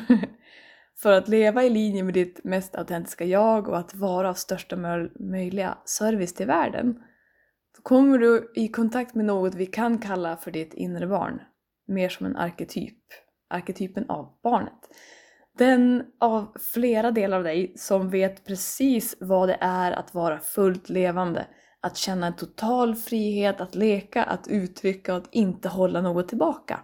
för 1.01 1.11
att 1.11 1.27
leva 1.27 1.63
i 1.63 1.69
linje 1.69 2.03
med 2.03 2.13
ditt 2.13 2.43
mest 2.43 2.75
autentiska 2.75 3.25
jag 3.25 3.67
och 3.67 3.77
att 3.77 3.95
vara 3.95 4.29
av 4.29 4.33
största 4.33 4.75
möjliga 5.19 5.77
service 5.85 6.33
till 6.33 6.47
världen, 6.47 7.03
kommer 7.83 8.17
du 8.17 8.51
i 8.55 8.67
kontakt 8.67 9.15
med 9.15 9.25
något 9.25 9.55
vi 9.55 9.65
kan 9.65 9.97
kalla 9.97 10.37
för 10.37 10.51
ditt 10.51 10.73
inre 10.73 11.07
barn. 11.07 11.41
Mer 11.87 12.09
som 12.09 12.25
en 12.25 12.35
arketyp. 12.35 12.97
Arketypen 13.49 14.09
av 14.09 14.39
barnet. 14.43 14.79
Den 15.57 16.03
av 16.19 16.57
flera 16.73 17.11
delar 17.11 17.37
av 17.37 17.43
dig 17.43 17.73
som 17.77 18.09
vet 18.09 18.45
precis 18.45 19.15
vad 19.19 19.49
det 19.49 19.57
är 19.61 19.91
att 19.91 20.13
vara 20.13 20.39
fullt 20.39 20.89
levande. 20.89 21.47
Att 21.81 21.97
känna 21.97 22.27
en 22.27 22.35
total 22.35 22.95
frihet 22.95 23.61
att 23.61 23.75
leka, 23.75 24.23
att 24.23 24.47
uttrycka 24.47 25.11
och 25.13 25.17
att 25.17 25.33
inte 25.33 25.69
hålla 25.69 26.01
något 26.01 26.27
tillbaka. 26.27 26.79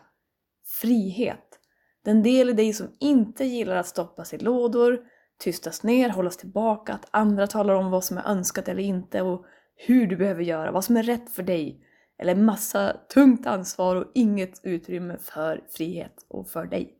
Frihet. 0.81 1.59
Den 2.05 2.23
del 2.23 2.49
i 2.49 2.53
dig 2.53 2.73
som 2.73 2.87
inte 2.99 3.45
gillar 3.45 3.75
att 3.75 3.87
stoppas 3.87 4.33
i 4.33 4.37
lådor, 4.37 4.99
tystas 5.43 5.83
ner, 5.83 6.09
hållas 6.09 6.37
tillbaka, 6.37 6.93
att 6.93 7.07
andra 7.11 7.47
talar 7.47 7.73
om 7.73 7.91
vad 7.91 8.03
som 8.03 8.17
är 8.17 8.27
önskat 8.27 8.67
eller 8.67 8.83
inte 8.83 9.21
och 9.21 9.45
hur 9.77 10.07
du 10.07 10.15
behöver 10.15 10.43
göra, 10.43 10.71
vad 10.71 10.83
som 10.83 10.97
är 10.97 11.03
rätt 11.03 11.29
för 11.29 11.43
dig. 11.43 11.83
Eller 12.19 12.35
massa 12.35 12.95
tungt 13.13 13.47
ansvar 13.47 13.95
och 13.95 14.11
inget 14.13 14.59
utrymme 14.63 15.17
för 15.17 15.63
frihet 15.69 16.25
och 16.27 16.49
för 16.49 16.65
dig. 16.65 16.93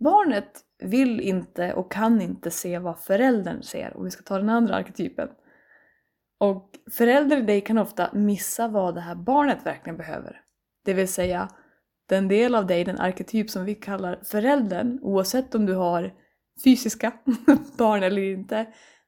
Barnet 0.00 0.60
vill 0.78 1.20
inte 1.20 1.72
och 1.72 1.92
kan 1.92 2.20
inte 2.20 2.50
se 2.50 2.78
vad 2.78 2.98
föräldern 2.98 3.62
ser, 3.62 3.96
om 3.96 4.04
vi 4.04 4.10
ska 4.10 4.22
ta 4.22 4.38
den 4.38 4.48
andra 4.48 4.74
arketypen. 4.74 5.28
Och 6.38 6.70
föräldern 6.92 7.38
i 7.38 7.46
dig 7.46 7.60
kan 7.60 7.78
ofta 7.78 8.10
missa 8.12 8.68
vad 8.68 8.94
det 8.94 9.00
här 9.00 9.14
barnet 9.14 9.66
verkligen 9.66 9.96
behöver. 9.96 10.40
Det 10.84 10.94
vill 10.94 11.08
säga, 11.08 11.48
den 12.08 12.28
del 12.28 12.54
av 12.54 12.66
dig, 12.66 12.84
den 12.84 13.00
arketyp 13.00 13.50
som 13.50 13.64
vi 13.64 13.74
kallar 13.74 14.20
föräldern, 14.24 14.98
oavsett 15.02 15.54
om 15.54 15.66
du 15.66 15.74
har 15.74 16.14
fysiska 16.64 17.12
barn 17.78 18.02
eller 18.02 18.22
inte, 18.22 18.66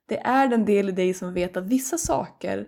det 0.08 0.18
är 0.18 0.48
den 0.48 0.64
del 0.64 0.88
i 0.88 0.92
dig 0.92 1.14
som 1.14 1.34
vet 1.34 1.56
att 1.56 1.66
vissa 1.66 1.98
saker 1.98 2.66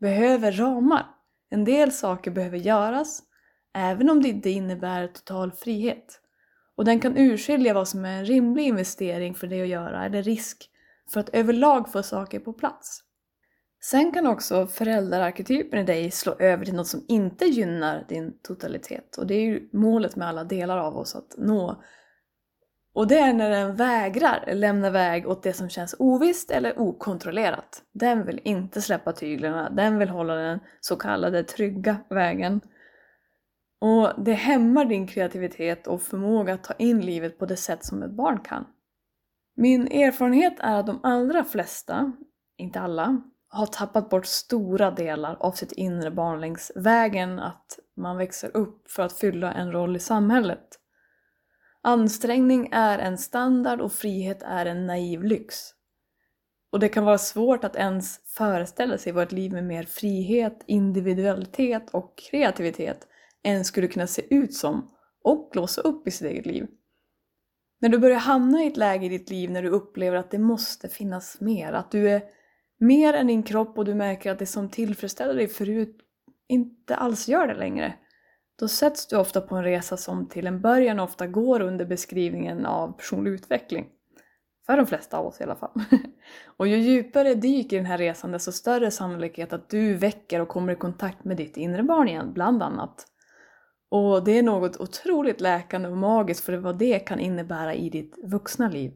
behöver 0.00 0.52
ramar. 0.52 1.06
En 1.50 1.64
del 1.64 1.92
saker 1.92 2.30
behöver 2.30 2.58
göras, 2.58 3.22
även 3.74 4.10
om 4.10 4.22
det 4.22 4.28
inte 4.28 4.50
innebär 4.50 5.06
total 5.06 5.52
frihet. 5.52 6.20
Och 6.76 6.84
den 6.84 7.00
kan 7.00 7.16
urskilja 7.16 7.74
vad 7.74 7.88
som 7.88 8.04
är 8.04 8.18
en 8.18 8.24
rimlig 8.24 8.66
investering 8.66 9.34
för 9.34 9.46
dig 9.46 9.62
att 9.62 9.68
göra, 9.68 10.04
eller 10.04 10.22
risk 10.22 10.70
för 11.12 11.20
att 11.20 11.28
överlag 11.28 11.92
få 11.92 12.02
saker 12.02 12.40
på 12.40 12.52
plats. 12.52 13.02
Sen 13.80 14.12
kan 14.12 14.26
också 14.26 14.66
föräldraarketypen 14.66 15.78
i 15.78 15.84
dig 15.84 16.10
slå 16.10 16.32
över 16.38 16.64
till 16.64 16.74
något 16.74 16.86
som 16.86 17.04
inte 17.08 17.44
gynnar 17.44 18.04
din 18.08 18.38
totalitet. 18.42 19.16
Och 19.16 19.26
det 19.26 19.34
är 19.34 19.42
ju 19.42 19.68
målet 19.72 20.16
med 20.16 20.28
alla 20.28 20.44
delar 20.44 20.78
av 20.78 20.96
oss 20.96 21.16
att 21.16 21.34
nå. 21.38 21.82
Och 22.98 23.06
det 23.06 23.18
är 23.18 23.32
när 23.32 23.50
den 23.50 23.76
vägrar 23.76 24.54
lämna 24.54 24.90
väg 24.90 25.28
åt 25.28 25.42
det 25.42 25.52
som 25.52 25.68
känns 25.68 25.94
ovisst 25.98 26.50
eller 26.50 26.78
okontrollerat. 26.78 27.82
Den 27.92 28.26
vill 28.26 28.40
inte 28.44 28.82
släppa 28.82 29.12
tyglarna, 29.12 29.70
den 29.70 29.98
vill 29.98 30.08
hålla 30.08 30.34
den 30.34 30.60
så 30.80 30.96
kallade 30.96 31.44
trygga 31.44 31.96
vägen. 32.10 32.60
Och 33.80 34.24
det 34.24 34.32
hämmar 34.32 34.84
din 34.84 35.06
kreativitet 35.06 35.86
och 35.86 36.02
förmåga 36.02 36.54
att 36.54 36.64
ta 36.64 36.74
in 36.74 37.00
livet 37.00 37.38
på 37.38 37.46
det 37.46 37.56
sätt 37.56 37.84
som 37.84 38.02
ett 38.02 38.10
barn 38.10 38.40
kan. 38.40 38.66
Min 39.56 39.88
erfarenhet 39.88 40.54
är 40.58 40.74
att 40.76 40.86
de 40.86 41.00
allra 41.02 41.44
flesta, 41.44 42.12
inte 42.56 42.80
alla, 42.80 43.22
har 43.48 43.66
tappat 43.66 44.10
bort 44.10 44.26
stora 44.26 44.90
delar 44.90 45.36
av 45.40 45.52
sitt 45.52 45.72
inre 45.72 46.10
barn 46.10 46.40
längs 46.40 46.72
vägen 46.74 47.38
att 47.38 47.78
man 47.96 48.16
växer 48.16 48.56
upp 48.56 48.90
för 48.90 49.02
att 49.02 49.18
fylla 49.18 49.52
en 49.52 49.72
roll 49.72 49.96
i 49.96 50.00
samhället. 50.00 50.78
Ansträngning 51.88 52.68
är 52.72 52.98
en 52.98 53.18
standard 53.18 53.80
och 53.80 53.92
frihet 53.92 54.42
är 54.42 54.66
en 54.66 54.86
naiv 54.86 55.24
lyx. 55.24 55.56
Och 56.72 56.80
det 56.80 56.88
kan 56.88 57.04
vara 57.04 57.18
svårt 57.18 57.64
att 57.64 57.76
ens 57.76 58.20
föreställa 58.36 58.98
sig 58.98 59.12
vad 59.12 59.22
ett 59.22 59.32
liv 59.32 59.52
med 59.52 59.64
mer 59.64 59.82
frihet, 59.82 60.64
individualitet 60.66 61.90
och 61.90 62.18
kreativitet 62.30 63.08
ens 63.42 63.68
skulle 63.68 63.88
kunna 63.88 64.06
se 64.06 64.34
ut 64.34 64.54
som 64.54 64.90
och 65.24 65.50
låsa 65.54 65.80
upp 65.80 66.08
i 66.08 66.10
sitt 66.10 66.26
eget 66.26 66.46
liv. 66.46 66.66
När 67.80 67.88
du 67.88 67.98
börjar 67.98 68.18
hamna 68.18 68.64
i 68.64 68.66
ett 68.66 68.76
läge 68.76 69.06
i 69.06 69.08
ditt 69.08 69.30
liv 69.30 69.50
när 69.50 69.62
du 69.62 69.68
upplever 69.68 70.16
att 70.16 70.30
det 70.30 70.38
måste 70.38 70.88
finnas 70.88 71.40
mer, 71.40 71.72
att 71.72 71.90
du 71.90 72.10
är 72.10 72.22
mer 72.78 73.14
än 73.14 73.26
din 73.26 73.42
kropp 73.42 73.78
och 73.78 73.84
du 73.84 73.94
märker 73.94 74.30
att 74.30 74.38
det 74.38 74.46
som 74.46 74.68
tillfredsställde 74.68 75.34
dig 75.34 75.48
förut 75.48 75.96
inte 76.48 76.96
alls 76.96 77.28
gör 77.28 77.46
det 77.46 77.54
längre. 77.54 77.94
Då 78.58 78.68
sätts 78.68 79.06
du 79.06 79.16
ofta 79.16 79.40
på 79.40 79.56
en 79.56 79.64
resa 79.64 79.96
som 79.96 80.28
till 80.28 80.46
en 80.46 80.60
början 80.60 81.00
ofta 81.00 81.26
går 81.26 81.60
under 81.60 81.84
beskrivningen 81.84 82.66
av 82.66 82.92
personlig 82.92 83.30
utveckling. 83.30 83.86
För 84.66 84.76
de 84.76 84.86
flesta 84.86 85.18
av 85.18 85.26
oss 85.26 85.40
i 85.40 85.44
alla 85.44 85.56
fall. 85.56 85.70
Och 86.56 86.68
ju 86.68 86.76
djupare 86.76 87.34
dyk 87.34 87.72
i 87.72 87.76
den 87.76 87.86
här 87.86 87.98
resan 87.98 88.32
desto 88.32 88.52
större 88.52 88.90
sannolikhet 88.90 89.52
att 89.52 89.68
du 89.70 89.94
väcker 89.94 90.40
och 90.40 90.48
kommer 90.48 90.72
i 90.72 90.76
kontakt 90.76 91.24
med 91.24 91.36
ditt 91.36 91.56
inre 91.56 91.82
barn 91.82 92.08
igen, 92.08 92.32
bland 92.32 92.62
annat. 92.62 93.06
Och 93.90 94.24
det 94.24 94.38
är 94.38 94.42
något 94.42 94.76
otroligt 94.76 95.40
läkande 95.40 95.88
och 95.88 95.96
magiskt 95.96 96.44
för 96.44 96.56
vad 96.56 96.78
det 96.78 96.98
kan 96.98 97.20
innebära 97.20 97.74
i 97.74 97.90
ditt 97.90 98.14
vuxna 98.24 98.68
liv. 98.68 98.92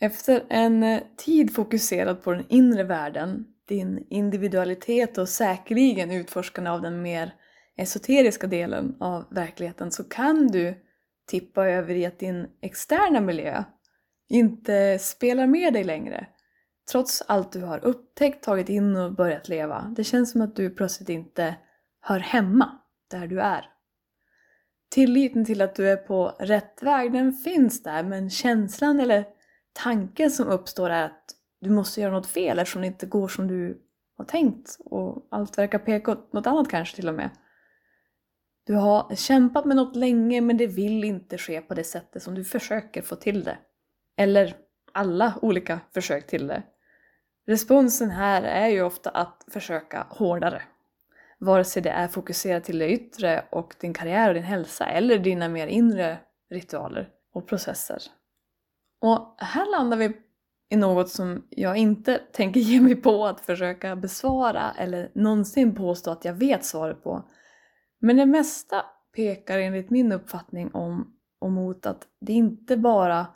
Efter 0.00 0.44
en 0.48 0.82
eh, 0.82 1.02
tid 1.16 1.54
fokuserad 1.54 2.22
på 2.22 2.32
den 2.32 2.44
inre 2.48 2.84
världen, 2.84 3.46
din 3.68 4.06
individualitet 4.10 5.18
och 5.18 5.28
säkerligen 5.28 6.10
utforskande 6.10 6.70
av 6.70 6.82
den 6.82 7.02
mer 7.02 7.34
esoteriska 7.78 8.46
delen 8.46 8.96
av 9.00 9.24
verkligheten 9.30 9.90
så 9.90 10.04
kan 10.04 10.46
du 10.46 10.74
tippa 11.26 11.66
över 11.66 11.94
i 11.94 12.06
att 12.06 12.18
din 12.18 12.46
externa 12.60 13.20
miljö 13.20 13.64
inte 14.28 14.98
spelar 14.98 15.46
med 15.46 15.72
dig 15.72 15.84
längre. 15.84 16.26
Trots 16.90 17.22
allt 17.26 17.52
du 17.52 17.62
har 17.62 17.84
upptäckt, 17.84 18.44
tagit 18.44 18.68
in 18.68 18.96
och 18.96 19.14
börjat 19.14 19.48
leva. 19.48 19.92
Det 19.96 20.04
känns 20.04 20.32
som 20.32 20.40
att 20.40 20.56
du 20.56 20.70
plötsligt 20.70 21.08
inte 21.08 21.54
hör 22.00 22.18
hemma 22.18 22.78
där 23.10 23.26
du 23.26 23.40
är. 23.40 23.64
Tilliten 24.90 25.44
till 25.44 25.62
att 25.62 25.74
du 25.74 25.90
är 25.90 25.96
på 25.96 26.36
rätt 26.38 26.82
väg, 26.82 27.12
den 27.12 27.32
finns 27.32 27.82
där 27.82 28.02
men 28.02 28.30
känslan 28.30 29.00
eller 29.00 29.24
tanken 29.72 30.30
som 30.30 30.48
uppstår 30.48 30.90
är 30.90 31.04
att 31.04 31.24
du 31.60 31.70
måste 31.70 32.00
göra 32.00 32.12
något 32.12 32.26
fel 32.26 32.58
eftersom 32.58 32.82
det 32.82 32.86
inte 32.86 33.06
går 33.06 33.28
som 33.28 33.48
du 33.48 33.82
har 34.16 34.24
tänkt 34.24 34.76
och 34.84 35.28
allt 35.30 35.58
verkar 35.58 35.78
peka 35.78 36.12
åt 36.12 36.32
något 36.32 36.46
annat 36.46 36.70
kanske 36.70 36.96
till 36.96 37.08
och 37.08 37.14
med. 37.14 37.30
Du 38.68 38.74
har 38.74 39.14
kämpat 39.16 39.64
med 39.64 39.76
något 39.76 39.96
länge 39.96 40.40
men 40.40 40.56
det 40.56 40.66
vill 40.66 41.04
inte 41.04 41.38
ske 41.38 41.60
på 41.60 41.74
det 41.74 41.84
sättet 41.84 42.22
som 42.22 42.34
du 42.34 42.44
försöker 42.44 43.02
få 43.02 43.16
till 43.16 43.44
det. 43.44 43.58
Eller 44.16 44.56
alla 44.92 45.34
olika 45.42 45.80
försök 45.94 46.26
till 46.26 46.46
det. 46.46 46.62
Responsen 47.46 48.10
här 48.10 48.42
är 48.42 48.68
ju 48.68 48.82
ofta 48.82 49.10
att 49.10 49.44
försöka 49.52 50.06
hårdare. 50.10 50.62
Vare 51.38 51.64
sig 51.64 51.82
det 51.82 51.90
är 51.90 52.08
fokuserat 52.08 52.64
till 52.64 52.78
det 52.78 52.90
yttre 52.90 53.44
och 53.50 53.74
din 53.80 53.94
karriär 53.94 54.28
och 54.28 54.34
din 54.34 54.42
hälsa 54.42 54.86
eller 54.86 55.18
dina 55.18 55.48
mer 55.48 55.66
inre 55.66 56.18
ritualer 56.50 57.08
och 57.32 57.48
processer. 57.48 58.02
Och 59.00 59.34
här 59.38 59.70
landar 59.70 59.96
vi 59.96 60.16
i 60.68 60.76
något 60.76 61.08
som 61.08 61.46
jag 61.50 61.76
inte 61.76 62.20
tänker 62.32 62.60
ge 62.60 62.80
mig 62.80 62.96
på 62.96 63.26
att 63.26 63.40
försöka 63.40 63.96
besvara 63.96 64.72
eller 64.78 65.10
någonsin 65.14 65.74
påstå 65.74 66.10
att 66.10 66.24
jag 66.24 66.34
vet 66.34 66.64
svaret 66.64 67.02
på. 67.02 67.24
Men 67.98 68.16
det 68.16 68.26
mesta 68.26 68.84
pekar 69.16 69.58
enligt 69.58 69.90
min 69.90 70.12
uppfattning 70.12 70.70
om 70.74 71.14
och 71.38 71.50
mot 71.50 71.86
att 71.86 72.06
det 72.20 72.32
inte 72.32 72.76
bara 72.76 73.26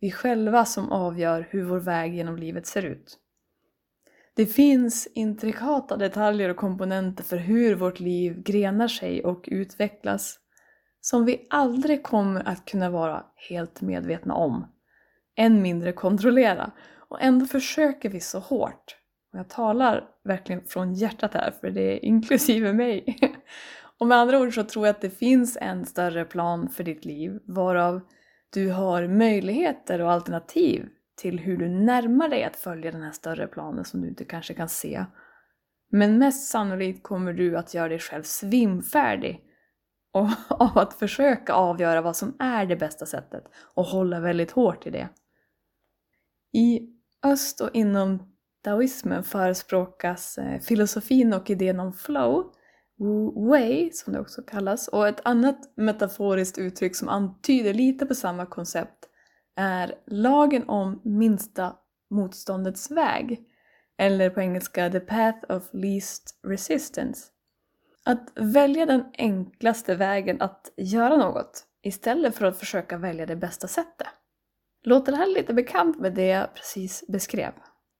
vi 0.00 0.10
själva 0.10 0.64
som 0.64 0.92
avgör 0.92 1.48
hur 1.50 1.64
vår 1.64 1.78
väg 1.78 2.14
genom 2.14 2.36
livet 2.36 2.66
ser 2.66 2.82
ut. 2.82 3.18
Det 4.34 4.46
finns 4.46 5.08
intrikata 5.14 5.96
detaljer 5.96 6.48
och 6.48 6.56
komponenter 6.56 7.24
för 7.24 7.36
hur 7.36 7.74
vårt 7.74 8.00
liv 8.00 8.42
grenar 8.42 8.88
sig 8.88 9.24
och 9.24 9.44
utvecklas 9.46 10.38
som 11.00 11.24
vi 11.24 11.46
aldrig 11.50 12.02
kommer 12.02 12.48
att 12.48 12.64
kunna 12.64 12.90
vara 12.90 13.24
helt 13.48 13.80
medvetna 13.80 14.34
om 14.34 14.66
än 15.36 15.62
mindre 15.62 15.92
kontrollera. 15.92 16.70
Och 17.08 17.22
ändå 17.22 17.46
försöker 17.46 18.08
vi 18.08 18.20
så 18.20 18.38
hårt. 18.38 18.96
Och 19.32 19.38
jag 19.38 19.48
talar 19.48 20.04
verkligen 20.24 20.64
från 20.64 20.94
hjärtat 20.94 21.34
här, 21.34 21.50
för 21.60 21.70
det 21.70 21.80
är 21.80 22.04
inklusive 22.04 22.72
mig. 22.72 23.18
Och 23.98 24.06
med 24.06 24.18
andra 24.18 24.40
ord 24.40 24.54
så 24.54 24.64
tror 24.64 24.86
jag 24.86 24.94
att 24.94 25.00
det 25.00 25.10
finns 25.10 25.58
en 25.60 25.86
större 25.86 26.24
plan 26.24 26.68
för 26.68 26.84
ditt 26.84 27.04
liv, 27.04 27.38
varav 27.44 28.00
du 28.50 28.70
har 28.70 29.06
möjligheter 29.06 30.00
och 30.00 30.12
alternativ 30.12 30.88
till 31.16 31.38
hur 31.38 31.56
du 31.56 31.68
närmar 31.68 32.28
dig 32.28 32.44
att 32.44 32.56
följa 32.56 32.92
den 32.92 33.02
här 33.02 33.12
större 33.12 33.46
planen 33.46 33.84
som 33.84 34.00
du 34.00 34.08
inte 34.08 34.24
kanske 34.24 34.54
kan 34.54 34.68
se. 34.68 35.04
Men 35.90 36.18
mest 36.18 36.50
sannolikt 36.50 37.02
kommer 37.02 37.32
du 37.32 37.56
att 37.56 37.74
göra 37.74 37.88
dig 37.88 37.98
själv 37.98 38.22
svimfärdig 38.22 39.42
av 40.48 40.78
att 40.78 40.94
försöka 40.94 41.52
avgöra 41.52 42.00
vad 42.00 42.16
som 42.16 42.36
är 42.38 42.66
det 42.66 42.76
bästa 42.76 43.06
sättet 43.06 43.44
och 43.74 43.84
hålla 43.84 44.20
väldigt 44.20 44.50
hårt 44.50 44.86
i 44.86 44.90
det. 44.90 45.08
I 46.52 46.80
öst 47.24 47.60
och 47.60 47.70
inom 47.72 48.36
daoismen 48.64 49.24
förespråkas 49.24 50.38
eh, 50.38 50.60
filosofin 50.60 51.32
och 51.32 51.50
idén 51.50 51.80
om 51.80 51.92
flow, 51.92 52.52
wu 52.98 53.50
wei 53.50 53.90
som 53.92 54.12
det 54.12 54.20
också 54.20 54.42
kallas, 54.42 54.88
och 54.88 55.08
ett 55.08 55.20
annat 55.24 55.72
metaforiskt 55.76 56.58
uttryck 56.58 56.96
som 56.96 57.08
antyder 57.08 57.74
lite 57.74 58.06
på 58.06 58.14
samma 58.14 58.46
koncept 58.46 59.08
är 59.56 59.94
lagen 60.06 60.68
om 60.68 61.00
minsta 61.04 61.76
motståndets 62.10 62.90
väg, 62.90 63.40
eller 63.98 64.30
på 64.30 64.40
engelska 64.40 64.90
the 64.90 65.00
path 65.00 65.38
of 65.48 65.62
least 65.72 66.40
resistance. 66.46 67.26
Att 68.04 68.32
välja 68.34 68.86
den 68.86 69.04
enklaste 69.18 69.94
vägen 69.94 70.42
att 70.42 70.72
göra 70.76 71.16
något 71.16 71.64
istället 71.82 72.34
för 72.34 72.46
att 72.46 72.58
försöka 72.58 72.98
välja 72.98 73.26
det 73.26 73.36
bästa 73.36 73.68
sättet. 73.68 74.06
Låter 74.82 75.12
det 75.12 75.18
här 75.18 75.34
lite 75.34 75.54
bekant 75.54 76.00
med 76.00 76.14
det 76.14 76.26
jag 76.26 76.54
precis 76.54 77.04
beskrev? 77.08 77.52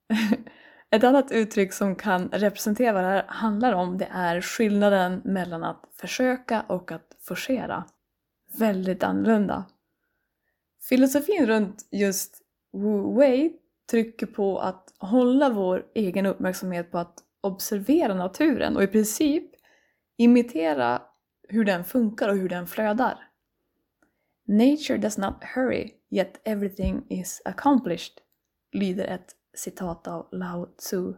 Ett 0.90 1.04
annat 1.04 1.32
uttryck 1.32 1.72
som 1.72 1.96
kan 1.96 2.28
representera 2.28 2.92
vad 2.92 3.02
det 3.02 3.08
här 3.08 3.24
handlar 3.28 3.72
om 3.72 3.98
det 3.98 4.08
är 4.12 4.40
skillnaden 4.40 5.22
mellan 5.24 5.64
att 5.64 5.84
försöka 6.00 6.62
och 6.62 6.92
att 6.92 7.16
forcera. 7.20 7.84
Väldigt 8.58 9.02
annorlunda. 9.02 9.64
Filosofin 10.88 11.46
runt 11.46 11.88
just 11.90 12.42
Wu 12.72 13.16
Wei 13.18 13.52
trycker 13.90 14.26
på 14.26 14.58
att 14.58 14.94
hålla 14.98 15.50
vår 15.50 15.86
egen 15.94 16.26
uppmärksamhet 16.26 16.90
på 16.90 16.98
att 16.98 17.18
observera 17.40 18.14
naturen 18.14 18.76
och 18.76 18.82
i 18.82 18.86
princip 18.86 19.44
imitera 20.16 21.02
hur 21.48 21.64
den 21.64 21.84
funkar 21.84 22.28
och 22.28 22.36
hur 22.36 22.48
den 22.48 22.66
flödar. 22.66 23.28
Nature 24.48 24.98
does 24.98 25.18
not 25.18 25.44
hurry, 25.54 25.94
yet 26.10 26.40
everything 26.44 27.06
is 27.08 27.42
accomplished, 27.44 28.12
lyder 28.72 29.04
ett 29.04 29.35
citat 29.56 30.08
av 30.08 30.28
Lao 30.32 30.66
Tzu 30.66 31.14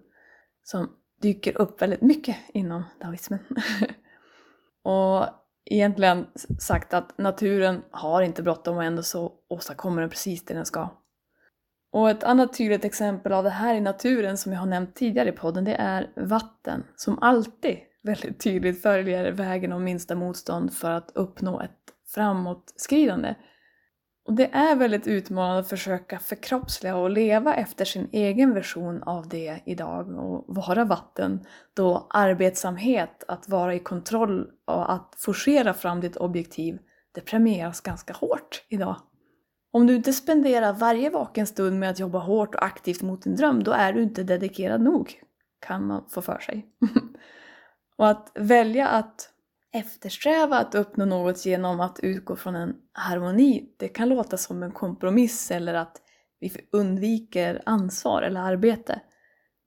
som 0.62 0.90
dyker 1.22 1.60
upp 1.60 1.82
väldigt 1.82 2.00
mycket 2.00 2.36
inom 2.54 2.84
daoismen. 3.00 3.40
och 4.82 5.26
egentligen 5.64 6.26
sagt 6.60 6.94
att 6.94 7.18
naturen 7.18 7.82
har 7.90 8.22
inte 8.22 8.42
bråttom 8.42 8.76
och 8.76 8.84
ändå 8.84 9.02
så 9.02 9.32
åstadkommer 9.48 10.00
den 10.00 10.10
precis 10.10 10.44
det 10.44 10.54
den 10.54 10.66
ska. 10.66 10.88
Och 11.92 12.10
ett 12.10 12.24
annat 12.24 12.58
tydligt 12.58 12.84
exempel 12.84 13.32
av 13.32 13.44
det 13.44 13.50
här 13.50 13.74
i 13.74 13.80
naturen 13.80 14.38
som 14.38 14.52
jag 14.52 14.60
har 14.60 14.66
nämnt 14.66 14.94
tidigare 14.94 15.28
i 15.28 15.32
podden 15.32 15.64
det 15.64 15.74
är 15.74 16.10
vatten 16.16 16.84
som 16.96 17.18
alltid 17.18 17.78
väldigt 18.02 18.40
tydligt 18.40 18.82
följer 18.82 19.32
vägen 19.32 19.72
om 19.72 19.84
minsta 19.84 20.14
motstånd 20.14 20.72
för 20.72 20.90
att 20.90 21.10
uppnå 21.14 21.60
ett 21.60 21.70
framåtskridande. 22.14 23.34
Och 24.28 24.34
det 24.34 24.50
är 24.52 24.76
väldigt 24.76 25.06
utmanande 25.06 25.60
att 25.60 25.68
försöka 25.68 26.18
förkroppsliga 26.18 26.96
och 26.96 27.10
leva 27.10 27.54
efter 27.54 27.84
sin 27.84 28.08
egen 28.12 28.54
version 28.54 29.02
av 29.02 29.28
det 29.28 29.60
idag 29.66 30.18
och 30.18 30.44
vara 30.56 30.84
vatten 30.84 31.44
då 31.74 32.06
arbetsamhet, 32.10 33.24
att 33.28 33.48
vara 33.48 33.74
i 33.74 33.78
kontroll 33.78 34.46
och 34.66 34.92
att 34.92 35.14
forcera 35.18 35.74
fram 35.74 36.00
ditt 36.00 36.16
objektiv, 36.16 36.78
det 37.14 37.20
premieras 37.20 37.80
ganska 37.80 38.12
hårt 38.12 38.64
idag. 38.68 38.96
Om 39.72 39.86
du 39.86 39.96
inte 39.96 40.12
spenderar 40.12 40.72
varje 40.72 41.10
vaken 41.10 41.46
stund 41.46 41.78
med 41.78 41.90
att 41.90 41.98
jobba 41.98 42.18
hårt 42.18 42.54
och 42.54 42.64
aktivt 42.64 43.02
mot 43.02 43.22
din 43.22 43.36
dröm, 43.36 43.62
då 43.62 43.72
är 43.72 43.92
du 43.92 44.02
inte 44.02 44.22
dedikerad 44.22 44.80
nog, 44.80 45.20
kan 45.66 45.86
man 45.86 46.04
få 46.10 46.22
för 46.22 46.38
sig. 46.38 46.66
och 47.96 48.08
att 48.08 48.32
välja 48.34 48.88
att 48.88 49.30
eftersträva 49.72 50.58
att 50.58 50.74
uppnå 50.74 51.04
något 51.04 51.46
genom 51.46 51.80
att 51.80 52.00
utgå 52.02 52.36
från 52.36 52.56
en 52.56 52.76
harmoni, 52.92 53.74
det 53.78 53.88
kan 53.88 54.08
låta 54.08 54.36
som 54.36 54.62
en 54.62 54.72
kompromiss 54.72 55.50
eller 55.50 55.74
att 55.74 56.02
vi 56.40 56.52
undviker 56.72 57.62
ansvar 57.66 58.22
eller 58.22 58.40
arbete. 58.40 59.00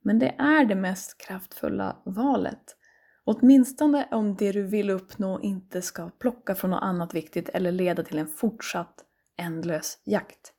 Men 0.04 0.20
det 0.20 0.36
är 0.38 0.66
det 0.66 0.76
mest 0.76 1.18
kraftfulla 1.18 1.98
valet. 2.06 2.78
Åtminstone 3.24 4.08
om 4.12 4.36
det 4.36 4.52
du 4.52 4.64
vill 4.64 4.90
uppnå 4.90 5.40
inte 5.42 5.82
ska 5.82 6.10
plocka 6.10 6.56
från 6.56 6.72
något 6.72 6.84
annat 6.84 7.14
viktigt 7.14 7.50
eller 7.50 7.72
leda 7.72 8.04
till 8.04 8.18
en 8.18 8.28
fortsatt 8.28 9.06
ändlös 9.38 10.02
jakt. 10.06 10.54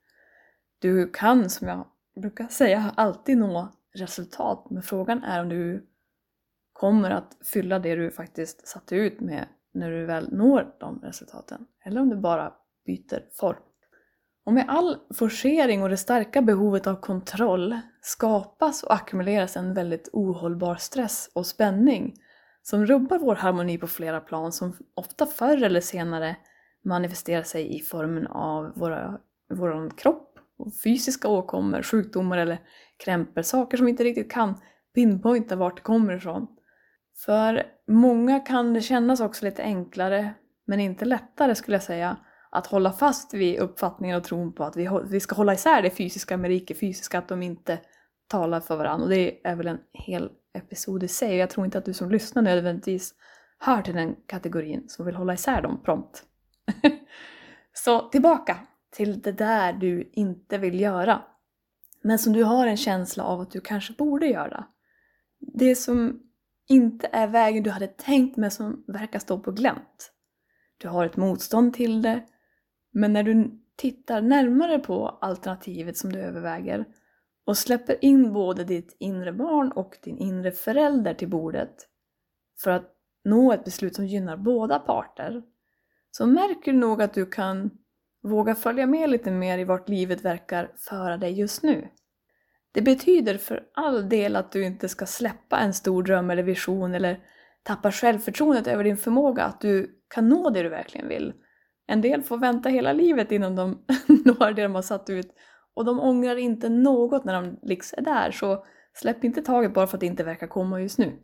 Du 0.78 1.10
kan, 1.10 1.50
som 1.50 1.68
jag 1.68 1.86
brukar 2.20 2.48
säga, 2.48 2.92
alltid 2.96 3.38
nå 3.38 3.72
resultat, 3.94 4.66
men 4.70 4.82
frågan 4.82 5.24
är 5.24 5.40
om 5.40 5.48
du 5.48 5.86
kommer 6.82 7.10
att 7.10 7.36
fylla 7.52 7.78
det 7.78 7.94
du 7.94 8.10
faktiskt 8.10 8.68
satte 8.68 8.96
ut 8.96 9.20
med 9.20 9.46
när 9.74 9.90
du 9.90 10.06
väl 10.06 10.32
når 10.32 10.74
de 10.80 11.00
resultaten. 11.00 11.66
Eller 11.84 12.00
om 12.00 12.08
du 12.08 12.16
bara 12.16 12.52
byter 12.86 13.24
form. 13.40 13.62
Och 14.44 14.52
med 14.52 14.64
all 14.68 14.96
forcering 15.14 15.82
och 15.82 15.88
det 15.88 15.96
starka 15.96 16.42
behovet 16.42 16.86
av 16.86 16.94
kontroll 17.00 17.78
skapas 18.00 18.82
och 18.82 18.94
ackumuleras 18.94 19.56
en 19.56 19.74
väldigt 19.74 20.08
ohållbar 20.12 20.76
stress 20.76 21.30
och 21.34 21.46
spänning 21.46 22.14
som 22.62 22.86
rubbar 22.86 23.18
vår 23.18 23.34
harmoni 23.34 23.78
på 23.78 23.86
flera 23.86 24.20
plan 24.20 24.52
som 24.52 24.76
ofta 24.94 25.26
förr 25.26 25.62
eller 25.62 25.80
senare 25.80 26.36
manifesterar 26.84 27.42
sig 27.42 27.76
i 27.76 27.80
formen 27.80 28.26
av 28.26 28.72
våra, 28.76 29.18
vår 29.54 29.98
kropp, 29.98 30.38
och 30.58 30.72
fysiska 30.84 31.28
åkommor, 31.28 31.82
sjukdomar 31.82 32.38
eller 32.38 32.58
krämpor, 33.04 33.42
saker 33.42 33.76
som 33.76 33.86
vi 33.86 33.90
inte 33.90 34.04
riktigt 34.04 34.32
kan 34.32 34.54
pinpointa 34.94 35.56
vart 35.56 35.76
det 35.76 35.82
kommer 35.82 36.16
ifrån. 36.16 36.46
För 37.24 37.62
många 37.88 38.40
kan 38.40 38.74
det 38.74 38.80
kännas 38.80 39.20
också 39.20 39.44
lite 39.44 39.62
enklare, 39.62 40.34
men 40.66 40.80
inte 40.80 41.04
lättare 41.04 41.54
skulle 41.54 41.74
jag 41.74 41.82
säga, 41.82 42.16
att 42.50 42.66
hålla 42.66 42.92
fast 42.92 43.34
vid 43.34 43.58
uppfattningen 43.58 44.16
och 44.16 44.24
tron 44.24 44.52
på 44.52 44.64
att 44.64 44.76
vi, 44.76 44.88
vi 45.04 45.20
ska 45.20 45.34
hålla 45.34 45.54
isär 45.54 45.82
det 45.82 45.90
fysiska 45.90 46.36
med 46.36 46.50
det 46.50 46.54
icke-fysiska, 46.54 47.18
att 47.18 47.28
de 47.28 47.42
inte 47.42 47.78
talar 48.26 48.60
för 48.60 48.76
varandra. 48.76 49.04
Och 49.04 49.10
det 49.10 49.46
är 49.46 49.56
väl 49.56 49.68
en 49.68 49.80
hel 49.92 50.30
episod 50.54 51.02
i 51.02 51.08
sig. 51.08 51.36
Jag 51.36 51.50
tror 51.50 51.64
inte 51.64 51.78
att 51.78 51.84
du 51.84 51.92
som 51.92 52.10
lyssnar 52.10 52.42
nödvändigtvis 52.42 53.14
hör 53.58 53.82
till 53.82 53.94
den 53.94 54.16
kategorin 54.26 54.84
som 54.88 55.06
vill 55.06 55.14
hålla 55.14 55.34
isär 55.34 55.62
dem 55.62 55.82
prompt. 55.84 56.22
Så 57.72 58.08
tillbaka 58.08 58.58
till 58.90 59.20
det 59.20 59.32
där 59.32 59.72
du 59.72 60.10
inte 60.12 60.58
vill 60.58 60.80
göra. 60.80 61.22
Men 62.02 62.18
som 62.18 62.32
du 62.32 62.44
har 62.44 62.66
en 62.66 62.76
känsla 62.76 63.24
av 63.24 63.40
att 63.40 63.50
du 63.50 63.60
kanske 63.60 63.92
borde 63.92 64.26
göra. 64.26 64.64
Det 65.40 65.76
som 65.76 66.20
inte 66.68 67.08
är 67.12 67.26
vägen 67.26 67.62
du 67.62 67.70
hade 67.70 67.86
tänkt 67.86 68.36
men 68.36 68.50
som 68.50 68.84
verkar 68.86 69.18
stå 69.18 69.38
på 69.38 69.50
glänt. 69.50 70.12
Du 70.78 70.88
har 70.88 71.06
ett 71.06 71.16
motstånd 71.16 71.74
till 71.74 72.02
det, 72.02 72.22
men 72.92 73.12
när 73.12 73.22
du 73.22 73.60
tittar 73.76 74.22
närmare 74.22 74.78
på 74.78 75.08
alternativet 75.08 75.96
som 75.96 76.12
du 76.12 76.18
överväger 76.18 76.84
och 77.46 77.58
släpper 77.58 78.04
in 78.04 78.32
både 78.32 78.64
ditt 78.64 78.96
inre 78.98 79.32
barn 79.32 79.72
och 79.72 79.98
din 80.02 80.18
inre 80.18 80.52
förälder 80.52 81.14
till 81.14 81.28
bordet 81.28 81.74
för 82.62 82.70
att 82.70 82.92
nå 83.24 83.52
ett 83.52 83.64
beslut 83.64 83.94
som 83.94 84.06
gynnar 84.06 84.36
båda 84.36 84.78
parter, 84.78 85.42
så 86.10 86.26
märker 86.26 86.72
du 86.72 86.78
nog 86.78 87.02
att 87.02 87.14
du 87.14 87.26
kan 87.26 87.70
våga 88.22 88.54
följa 88.54 88.86
med 88.86 89.10
lite 89.10 89.30
mer 89.30 89.58
i 89.58 89.64
vart 89.64 89.88
livet 89.88 90.24
verkar 90.24 90.72
föra 90.76 91.16
dig 91.16 91.32
just 91.32 91.62
nu. 91.62 91.88
Det 92.72 92.82
betyder 92.82 93.38
för 93.38 93.62
all 93.74 94.08
del 94.08 94.36
att 94.36 94.52
du 94.52 94.64
inte 94.64 94.88
ska 94.88 95.06
släppa 95.06 95.58
en 95.58 95.74
stor 95.74 96.02
dröm 96.02 96.30
eller 96.30 96.42
vision 96.42 96.94
eller 96.94 97.20
tappa 97.62 97.92
självförtroendet 97.92 98.66
över 98.66 98.84
din 98.84 98.96
förmåga 98.96 99.44
att 99.44 99.60
du 99.60 99.98
kan 100.14 100.28
nå 100.28 100.50
det 100.50 100.62
du 100.62 100.68
verkligen 100.68 101.08
vill. 101.08 101.32
En 101.86 102.00
del 102.00 102.22
får 102.22 102.38
vänta 102.38 102.68
hela 102.68 102.92
livet 102.92 103.32
innan 103.32 103.56
de 103.56 103.70
når 104.06 104.52
det 104.52 104.62
de 104.62 104.74
har 104.74 104.82
satt 104.82 105.10
ut 105.10 105.34
och 105.74 105.84
de 105.84 106.00
ångrar 106.00 106.36
inte 106.36 106.68
något 106.68 107.24
när 107.24 107.42
de 107.42 107.58
liksom 107.62 107.98
är 107.98 108.02
där 108.02 108.30
så 108.30 108.64
släpp 108.94 109.24
inte 109.24 109.42
taget 109.42 109.74
bara 109.74 109.86
för 109.86 109.96
att 109.96 110.00
det 110.00 110.06
inte 110.06 110.24
verkar 110.24 110.46
komma 110.46 110.80
just 110.80 110.98
nu. 110.98 111.18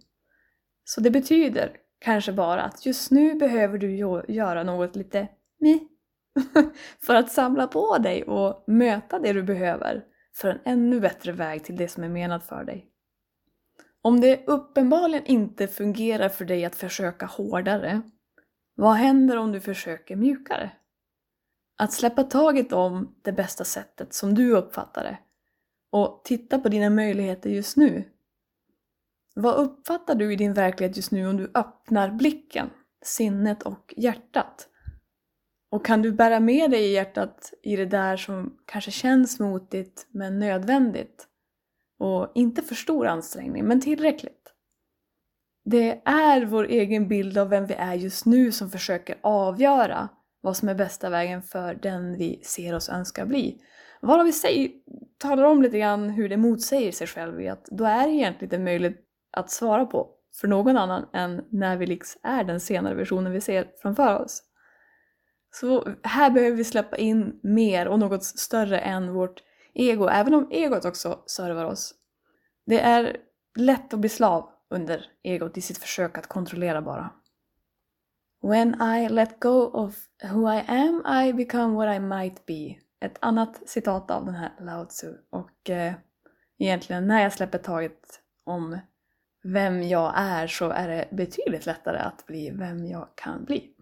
Så 0.85 1.01
det 1.01 1.11
betyder 1.11 1.73
kanske 1.99 2.33
bara 2.33 2.63
att 2.63 2.87
just 2.87 3.11
nu 3.11 3.35
behöver 3.35 3.79
du 3.79 3.97
göra 4.29 4.63
något 4.63 4.97
lite 4.97 5.29
meh 5.61 5.81
för 7.07 7.15
att 7.15 7.33
samla 7.33 7.67
på 7.67 7.99
dig 7.99 8.23
och 8.23 8.65
möta 8.67 9.19
det 9.19 9.33
du 9.33 9.43
behöver 9.43 10.05
för 10.41 10.49
en 10.49 10.61
ännu 10.65 11.01
bättre 11.01 11.33
väg 11.33 11.65
till 11.65 11.77
det 11.77 11.89
som 11.89 12.05
är 12.05 12.09
menat 12.09 12.45
för 12.45 12.65
dig. 12.65 12.91
Om 14.03 14.21
det 14.21 14.45
uppenbarligen 14.47 15.27
inte 15.27 15.69
fungerar 15.69 16.29
för 16.29 16.45
dig 16.45 16.65
att 16.65 16.77
försöka 16.77 17.27
hårdare, 17.27 18.03
vad 18.75 18.95
händer 18.95 19.37
om 19.37 19.53
du 19.53 19.61
försöker 19.61 20.17
mjukare? 20.17 20.71
Att 21.79 21.93
släppa 21.93 22.25
taget 22.25 22.73
om 22.73 23.17
det 23.23 23.33
bästa 23.33 23.65
sättet 23.65 24.15
som 24.15 24.35
du 24.35 24.57
uppfattar 24.57 25.05
det 25.05 25.19
och 25.91 26.21
titta 26.25 26.59
på 26.59 26.69
dina 26.69 26.91
möjligheter 26.91 27.51
just 27.51 27.77
nu. 27.77 28.05
Vad 29.35 29.55
uppfattar 29.55 30.15
du 30.15 30.33
i 30.33 30.37
din 30.37 30.55
verklighet 30.55 30.97
just 30.97 31.13
nu 31.13 31.29
om 31.29 31.37
du 31.37 31.51
öppnar 31.55 32.11
blicken, 32.11 32.71
sinnet 33.03 33.63
och 33.63 33.95
hjärtat 33.97 34.69
och 35.71 35.85
kan 35.85 36.03
du 36.03 36.13
bära 36.13 36.41
med 36.41 36.71
dig 36.71 36.85
i 36.85 36.93
hjärtat 36.93 37.53
i 37.63 37.77
det 37.77 37.87
där 37.87 38.17
som 38.17 38.59
kanske 38.67 38.91
känns 38.91 39.41
motigt 39.41 40.07
men 40.11 40.39
nödvändigt? 40.39 41.27
Och 41.99 42.33
inte 42.35 42.63
för 42.63 42.75
stor 42.75 43.07
ansträngning, 43.07 43.65
men 43.65 43.81
tillräckligt. 43.81 44.53
Det 45.65 46.03
är 46.05 46.45
vår 46.45 46.65
egen 46.65 47.09
bild 47.09 47.39
av 47.39 47.49
vem 47.49 47.67
vi 47.67 47.75
är 47.75 47.95
just 47.95 48.27
nu 48.27 48.53
som 48.53 48.71
försöker 48.71 49.19
avgöra 49.23 50.09
vad 50.41 50.57
som 50.57 50.69
är 50.69 50.75
bästa 50.75 51.11
vägen 51.11 51.43
för 51.43 51.75
den 51.75 52.19
vi 52.19 52.41
ser 52.45 52.75
oss 52.75 52.89
önska 52.89 53.27
bli. 53.27 53.61
Varav 54.01 54.25
vi 54.25 54.33
säger, 54.33 54.71
talar 55.19 55.43
om 55.45 55.63
lite 55.63 55.79
grann 55.79 56.11
hur 56.11 56.29
det 56.29 56.37
motsäger 56.37 56.93
sig 56.93 57.07
själv 57.07 57.41
i 57.41 57.49
att 57.49 57.65
då 57.65 57.85
är 57.85 58.09
det 58.09 58.15
egentligen 58.15 58.55
inte 58.55 58.59
möjligt 58.59 59.01
att 59.33 59.51
svara 59.51 59.87
på 59.87 60.11
för 60.41 60.49
någon 60.49 60.77
annan 60.77 61.07
än 61.13 61.45
när 61.51 61.77
vi 61.77 61.87
liksom 61.87 62.21
är 62.25 62.45
den 62.45 62.61
senare 62.61 62.95
versionen 62.95 63.33
vi 63.33 63.41
ser 63.41 63.71
framför 63.83 64.23
oss. 64.23 64.43
Så 65.51 65.95
här 66.03 66.31
behöver 66.31 66.57
vi 66.57 66.65
släppa 66.65 66.97
in 66.97 67.41
mer 67.43 67.89
och 67.89 67.99
något 67.99 68.25
större 68.25 68.79
än 68.79 69.13
vårt 69.13 69.43
ego, 69.75 70.09
även 70.09 70.35
om 70.35 70.49
egot 70.51 70.85
också 70.85 71.23
servar 71.27 71.65
oss. 71.65 71.95
Det 72.67 72.81
är 72.81 73.17
lätt 73.57 73.95
att 73.95 74.01
bli 74.01 74.09
slav 74.09 74.51
under 74.71 75.05
egot 75.23 75.57
i 75.57 75.61
sitt 75.61 75.79
försök 75.79 76.19
att 76.19 76.27
kontrollera 76.27 76.83
bara. 76.83 77.11
When 78.43 78.83
I 78.83 79.09
let 79.09 79.41
go 79.41 79.71
of 79.73 79.97
who 80.23 80.53
I 80.53 80.65
am 80.69 81.25
I 81.25 81.33
become 81.33 81.75
what 81.75 81.97
I 81.97 82.01
might 82.01 82.47
be. 82.47 82.77
Ett 83.01 83.19
annat 83.21 83.69
citat 83.69 84.11
av 84.11 84.25
den 84.25 84.35
här 84.35 84.53
Lao 84.61 84.85
Tzu. 84.85 85.15
Och 85.31 85.71
eh, 85.71 85.93
egentligen 86.59 87.07
när 87.07 87.23
jag 87.23 87.33
släpper 87.33 87.59
taget 87.59 88.21
om 88.45 88.79
vem 89.43 89.83
jag 89.83 90.13
är 90.17 90.47
så 90.47 90.71
är 90.71 90.89
det 90.89 91.09
betydligt 91.11 91.67
lättare 91.67 91.99
att 91.99 92.27
bli 92.27 92.51
vem 92.51 92.87
jag 92.87 93.09
kan 93.15 93.45
bli. 93.45 93.75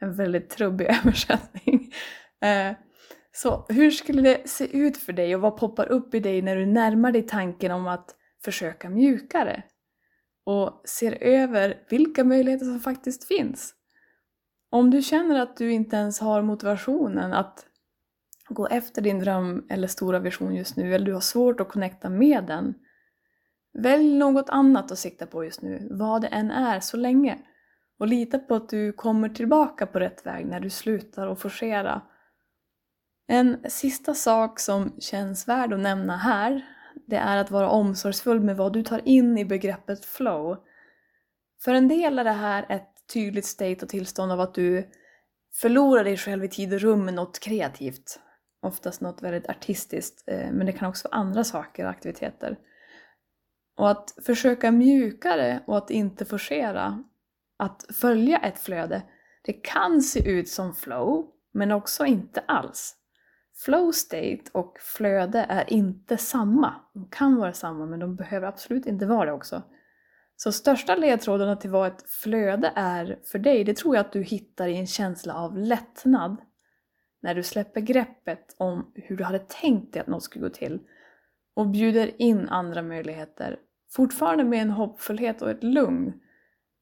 En 0.00 0.16
väldigt 0.16 0.50
trubbig 0.50 0.86
översättning. 1.04 1.92
Eh, 2.40 2.76
så 3.32 3.66
hur 3.68 3.90
skulle 3.90 4.22
det 4.22 4.48
se 4.48 4.76
ut 4.76 4.96
för 4.96 5.12
dig 5.12 5.34
och 5.34 5.40
vad 5.40 5.56
poppar 5.56 5.86
upp 5.86 6.14
i 6.14 6.20
dig 6.20 6.42
när 6.42 6.56
du 6.56 6.66
närmar 6.66 7.12
dig 7.12 7.22
tanken 7.22 7.70
om 7.72 7.86
att 7.86 8.14
försöka 8.44 8.88
mjukare? 8.88 9.62
Och 10.44 10.82
ser 10.88 11.22
över 11.22 11.76
vilka 11.90 12.24
möjligheter 12.24 12.66
som 12.66 12.80
faktiskt 12.80 13.24
finns. 13.24 13.74
Om 14.70 14.90
du 14.90 15.02
känner 15.02 15.40
att 15.40 15.56
du 15.56 15.72
inte 15.72 15.96
ens 15.96 16.20
har 16.20 16.42
motivationen 16.42 17.32
att 17.32 17.66
gå 18.48 18.66
efter 18.66 19.02
din 19.02 19.18
dröm 19.18 19.66
eller 19.70 19.88
stora 19.88 20.18
vision 20.18 20.54
just 20.54 20.76
nu, 20.76 20.94
eller 20.94 21.06
du 21.06 21.12
har 21.12 21.20
svårt 21.20 21.60
att 21.60 21.68
connecta 21.68 22.08
med 22.08 22.44
den, 22.44 22.74
välj 23.72 24.18
något 24.18 24.50
annat 24.50 24.92
att 24.92 24.98
sikta 24.98 25.26
på 25.26 25.44
just 25.44 25.62
nu, 25.62 25.88
vad 25.90 26.22
det 26.22 26.28
än 26.28 26.50
är, 26.50 26.80
så 26.80 26.96
länge. 26.96 27.38
Och 28.00 28.08
lita 28.08 28.38
på 28.38 28.54
att 28.54 28.68
du 28.68 28.92
kommer 28.92 29.28
tillbaka 29.28 29.86
på 29.86 29.98
rätt 30.00 30.26
väg 30.26 30.46
när 30.46 30.60
du 30.60 30.70
slutar 30.70 31.26
att 31.26 31.40
forcera. 31.40 32.02
En 33.28 33.70
sista 33.70 34.14
sak 34.14 34.60
som 34.60 35.00
känns 35.00 35.48
värd 35.48 35.72
att 35.72 35.80
nämna 35.80 36.16
här, 36.16 36.66
det 37.06 37.16
är 37.16 37.36
att 37.36 37.50
vara 37.50 37.70
omsorgsfull 37.70 38.40
med 38.40 38.56
vad 38.56 38.72
du 38.72 38.82
tar 38.82 39.08
in 39.08 39.38
i 39.38 39.44
begreppet 39.44 40.04
flow. 40.04 40.56
För 41.64 41.74
en 41.74 41.88
del 41.88 42.18
är 42.18 42.24
det 42.24 42.30
här 42.30 42.66
ett 42.68 42.88
tydligt 43.12 43.46
state 43.46 43.78
och 43.82 43.88
tillstånd 43.88 44.32
av 44.32 44.40
att 44.40 44.54
du 44.54 44.90
förlorar 45.60 46.04
dig 46.04 46.16
själv 46.16 46.44
i 46.44 46.48
tid 46.48 46.74
och 46.74 46.80
rum 46.80 47.04
med 47.04 47.14
något 47.14 47.40
kreativt. 47.40 48.20
Oftast 48.62 49.00
något 49.00 49.22
väldigt 49.22 49.48
artistiskt, 49.48 50.24
eh, 50.26 50.50
men 50.52 50.66
det 50.66 50.72
kan 50.72 50.88
också 50.88 51.08
vara 51.08 51.20
andra 51.20 51.44
saker 51.44 51.84
och 51.84 51.90
aktiviteter. 51.90 52.58
Och 53.76 53.90
att 53.90 54.14
försöka 54.26 54.70
mjukare 54.70 55.62
och 55.66 55.78
att 55.78 55.90
inte 55.90 56.24
forcera, 56.24 57.04
att 57.60 57.84
följa 57.94 58.38
ett 58.38 58.58
flöde, 58.58 59.02
det 59.42 59.52
kan 59.52 60.00
se 60.02 60.30
ut 60.30 60.48
som 60.48 60.74
flow, 60.74 61.26
men 61.52 61.72
också 61.72 62.06
inte 62.06 62.40
alls. 62.40 62.96
Flow 63.64 63.92
state 63.92 64.42
och 64.52 64.76
flöde 64.80 65.46
är 65.48 65.72
inte 65.72 66.16
samma. 66.16 66.74
De 66.94 67.08
kan 67.10 67.36
vara 67.36 67.52
samma, 67.52 67.86
men 67.86 68.00
de 68.00 68.16
behöver 68.16 68.46
absolut 68.46 68.86
inte 68.86 69.06
vara 69.06 69.24
det 69.24 69.32
också. 69.32 69.62
Så 70.36 70.52
största 70.52 70.96
ledtrådarna 70.96 71.56
till 71.56 71.70
vad 71.70 71.86
ett 71.88 72.10
flöde 72.10 72.72
är 72.76 73.18
för 73.24 73.38
dig, 73.38 73.64
det 73.64 73.76
tror 73.76 73.96
jag 73.96 74.06
att 74.06 74.12
du 74.12 74.22
hittar 74.22 74.68
i 74.68 74.76
en 74.76 74.86
känsla 74.86 75.34
av 75.34 75.58
lättnad. 75.58 76.36
När 77.22 77.34
du 77.34 77.42
släpper 77.42 77.80
greppet 77.80 78.56
om 78.58 78.92
hur 78.94 79.16
du 79.16 79.24
hade 79.24 79.38
tänkt 79.48 79.92
dig 79.92 80.00
att 80.00 80.06
något 80.06 80.22
skulle 80.22 80.48
gå 80.48 80.54
till 80.54 80.80
och 81.54 81.68
bjuder 81.68 82.22
in 82.22 82.48
andra 82.48 82.82
möjligheter. 82.82 83.58
Fortfarande 83.90 84.44
med 84.44 84.62
en 84.62 84.70
hoppfullhet 84.70 85.42
och 85.42 85.50
ett 85.50 85.64
lugn. 85.64 86.12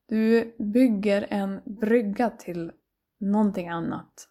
Du 0.08 0.54
bygger 0.58 1.26
en 1.30 1.60
brygga 1.64 2.30
till 2.30 2.72
någonting 3.20 3.68
annat. 3.68 4.28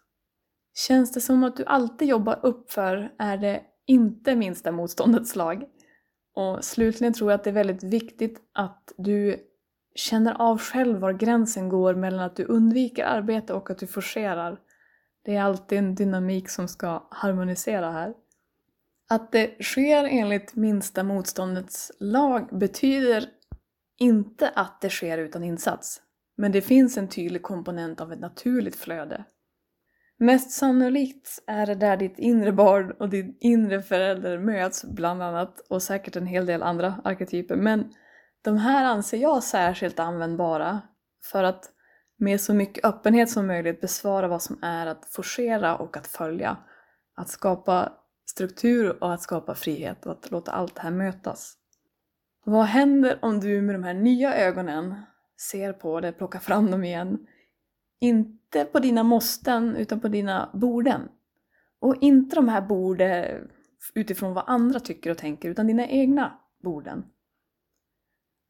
Känns 0.74 1.12
det 1.12 1.20
som 1.20 1.44
att 1.44 1.56
du 1.56 1.64
alltid 1.64 2.08
jobbar 2.08 2.40
uppför 2.42 3.12
är 3.18 3.36
det 3.36 3.62
inte 3.86 4.36
minsta 4.36 4.72
motståndets 4.72 5.36
lag. 5.36 5.64
Och 6.34 6.64
slutligen 6.64 7.12
tror 7.14 7.30
jag 7.30 7.38
att 7.38 7.44
det 7.44 7.50
är 7.50 7.54
väldigt 7.54 7.82
viktigt 7.82 8.40
att 8.54 8.92
du 8.96 9.36
känner 9.94 10.34
av 10.34 10.58
själv 10.58 10.98
var 10.98 11.12
gränsen 11.12 11.68
går 11.68 11.94
mellan 11.94 12.20
att 12.20 12.36
du 12.36 12.44
undviker 12.44 13.04
arbete 13.04 13.54
och 13.54 13.70
att 13.70 13.78
du 13.78 13.86
forcerar. 13.86 14.60
Det 15.24 15.34
är 15.34 15.42
alltid 15.42 15.78
en 15.78 15.94
dynamik 15.94 16.48
som 16.48 16.68
ska 16.68 17.08
harmonisera 17.10 17.90
här. 17.90 18.14
Att 19.08 19.32
det 19.32 19.62
sker 19.62 20.04
enligt 20.04 20.54
minsta 20.54 21.02
motståndets 21.02 21.92
lag 22.00 22.58
betyder 22.58 23.24
inte 23.98 24.48
att 24.48 24.80
det 24.80 24.90
sker 24.90 25.18
utan 25.18 25.44
insats. 25.44 26.02
Men 26.36 26.52
det 26.52 26.62
finns 26.62 26.98
en 26.98 27.08
tydlig 27.08 27.42
komponent 27.42 28.00
av 28.00 28.12
ett 28.12 28.20
naturligt 28.20 28.76
flöde 28.76 29.24
Mest 30.20 30.50
sannolikt 30.50 31.38
är 31.46 31.66
det 31.66 31.74
där 31.74 31.96
ditt 31.96 32.18
inre 32.18 32.52
barn 32.52 32.90
och 32.90 33.08
din 33.08 33.36
inre 33.40 33.82
förälder 33.82 34.38
möts 34.38 34.84
bland 34.84 35.22
annat 35.22 35.60
och 35.68 35.82
säkert 35.82 36.16
en 36.16 36.26
hel 36.26 36.46
del 36.46 36.62
andra 36.62 37.00
arketyper. 37.04 37.56
Men 37.56 37.92
de 38.44 38.56
här 38.56 38.84
anser 38.84 39.18
jag 39.18 39.42
särskilt 39.42 39.98
användbara 39.98 40.80
för 41.24 41.44
att 41.44 41.70
med 42.18 42.40
så 42.40 42.54
mycket 42.54 42.84
öppenhet 42.84 43.30
som 43.30 43.46
möjligt 43.46 43.80
besvara 43.80 44.28
vad 44.28 44.42
som 44.42 44.58
är 44.62 44.86
att 44.86 45.12
forcera 45.12 45.76
och 45.76 45.96
att 45.96 46.06
följa. 46.06 46.56
Att 47.14 47.28
skapa 47.28 47.92
struktur 48.30 49.02
och 49.02 49.14
att 49.14 49.22
skapa 49.22 49.54
frihet 49.54 50.06
och 50.06 50.12
att 50.12 50.30
låta 50.30 50.52
allt 50.52 50.74
det 50.74 50.80
här 50.80 50.90
mötas. 50.90 51.54
Vad 52.50 52.64
händer 52.64 53.18
om 53.22 53.40
du 53.40 53.62
med 53.62 53.74
de 53.74 53.84
här 53.84 53.94
nya 53.94 54.36
ögonen 54.36 54.94
ser 55.50 55.72
på 55.72 56.00
det, 56.00 56.12
plockar 56.12 56.38
fram 56.38 56.70
dem 56.70 56.84
igen, 56.84 57.26
inte 58.00 58.64
på 58.64 58.78
dina 58.78 59.02
måsten, 59.02 59.76
utan 59.76 60.00
på 60.00 60.08
dina 60.08 60.50
borden. 60.54 61.08
Och 61.80 61.96
inte 62.00 62.36
de 62.36 62.48
här 62.48 62.60
borden 62.60 63.50
utifrån 63.94 64.34
vad 64.34 64.44
andra 64.46 64.80
tycker 64.80 65.10
och 65.10 65.18
tänker, 65.18 65.48
utan 65.48 65.66
dina 65.66 65.86
egna 65.86 66.38
borden. 66.62 67.04